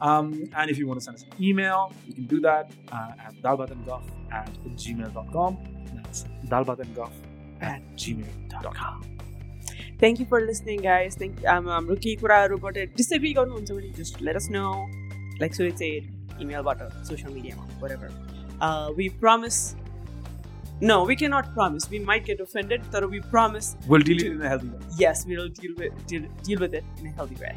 [0.00, 3.12] Um, and if you want to send us an email, you can do that uh,
[3.26, 5.58] at dalbatandgolf at gmail.com.
[5.94, 7.12] That's dalbatandgolf
[7.60, 9.13] at gmail.com
[10.04, 11.14] thank you for listening, guys.
[11.20, 11.48] Thank you.
[11.48, 12.96] I'm um, um for Kuraro robot it.
[13.02, 14.88] Disagree on somebody, just let us know.
[15.40, 15.92] Like so, it's a
[16.40, 18.10] email button, social media, whatever.
[18.60, 19.76] Uh, we promise.
[20.80, 21.88] No, we cannot promise.
[21.88, 23.76] We might get offended, but we promise.
[23.86, 24.80] We'll deal with it in a healthy way.
[25.04, 27.54] Yes, we'll deal with deal, deal with it in a healthy way.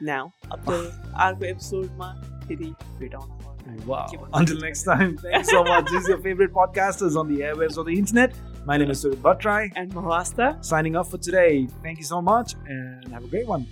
[0.00, 0.78] Now, up to
[1.14, 1.26] ah.
[1.26, 2.14] our episode, ma,
[2.48, 3.30] hiri, wait on.
[3.86, 4.08] Wow.
[4.34, 5.86] Until next time, thanks so much.
[5.86, 8.34] this is your favorite podcasters on the airwaves on the internet.
[8.66, 9.72] My name is Surit Bhattrai.
[9.76, 11.68] and Mahasta Signing off for today.
[11.82, 13.66] Thank you so much and have a great one.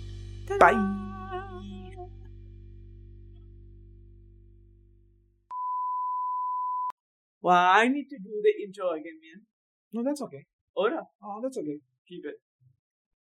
[0.59, 0.77] Bye.
[7.41, 9.41] Well, I need to do the intro again, man.
[9.93, 10.45] No, that's okay.
[10.75, 11.01] Ora.
[11.23, 11.79] Oh, that's okay.
[12.07, 12.35] Keep it.